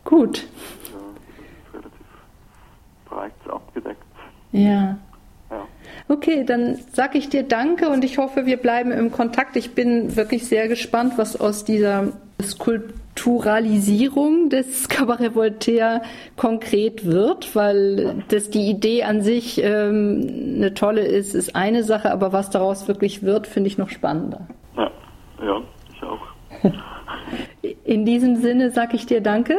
Gut. 0.05 0.47
Ja, 0.93 1.79
relativ 1.79 2.07
breit 3.07 3.33
abgedeckt. 3.49 4.03
Ja. 4.53 4.99
Ja. 6.11 6.15
Okay, 6.15 6.45
dann 6.45 6.79
sage 6.93 7.19
ich 7.19 7.29
dir 7.29 7.45
Danke 7.45 7.89
und 7.89 8.05
ich 8.05 8.19
hoffe, 8.19 8.45
wir 8.45 8.57
bleiben 8.57 8.93
im 8.93 9.13
Kontakt. 9.13 9.57
Ich 9.57 9.75
bin 9.75 10.17
wirklich 10.17 10.47
sehr 10.47 10.69
gespannt, 10.69 11.15
was 11.17 11.41
aus 11.41 11.65
dieser 11.65 12.09
Skulptur 12.43 13.01
Strukturalisierung 13.21 14.49
des 14.49 14.89
Cabaret 14.89 15.35
Voltaire 15.35 16.03
konkret 16.37 17.05
wird, 17.05 17.55
weil 17.55 18.25
das 18.29 18.51
die 18.51 18.71
Idee 18.71 19.03
an 19.05 19.21
sich 19.21 19.63
ähm, 19.63 20.55
eine 20.57 20.75
tolle 20.75 21.03
ist, 21.03 21.35
ist 21.35 21.55
eine 21.55 21.83
Sache, 21.83 22.13
aber 22.13 22.33
was 22.33 22.51
daraus 22.51 22.89
wirklich 22.89 23.23
wird, 23.23 23.47
finde 23.47 23.69
ich 23.69 23.79
noch 23.79 23.91
spannender. 23.91 24.47
Ja, 24.77 24.91
ja, 25.43 25.61
ich 25.95 26.03
auch. 26.03 26.21
In 27.85 28.05
diesem 28.05 28.37
Sinne 28.37 28.71
sage 28.71 28.97
ich 28.97 29.07
dir 29.07 29.21
Danke. 29.21 29.59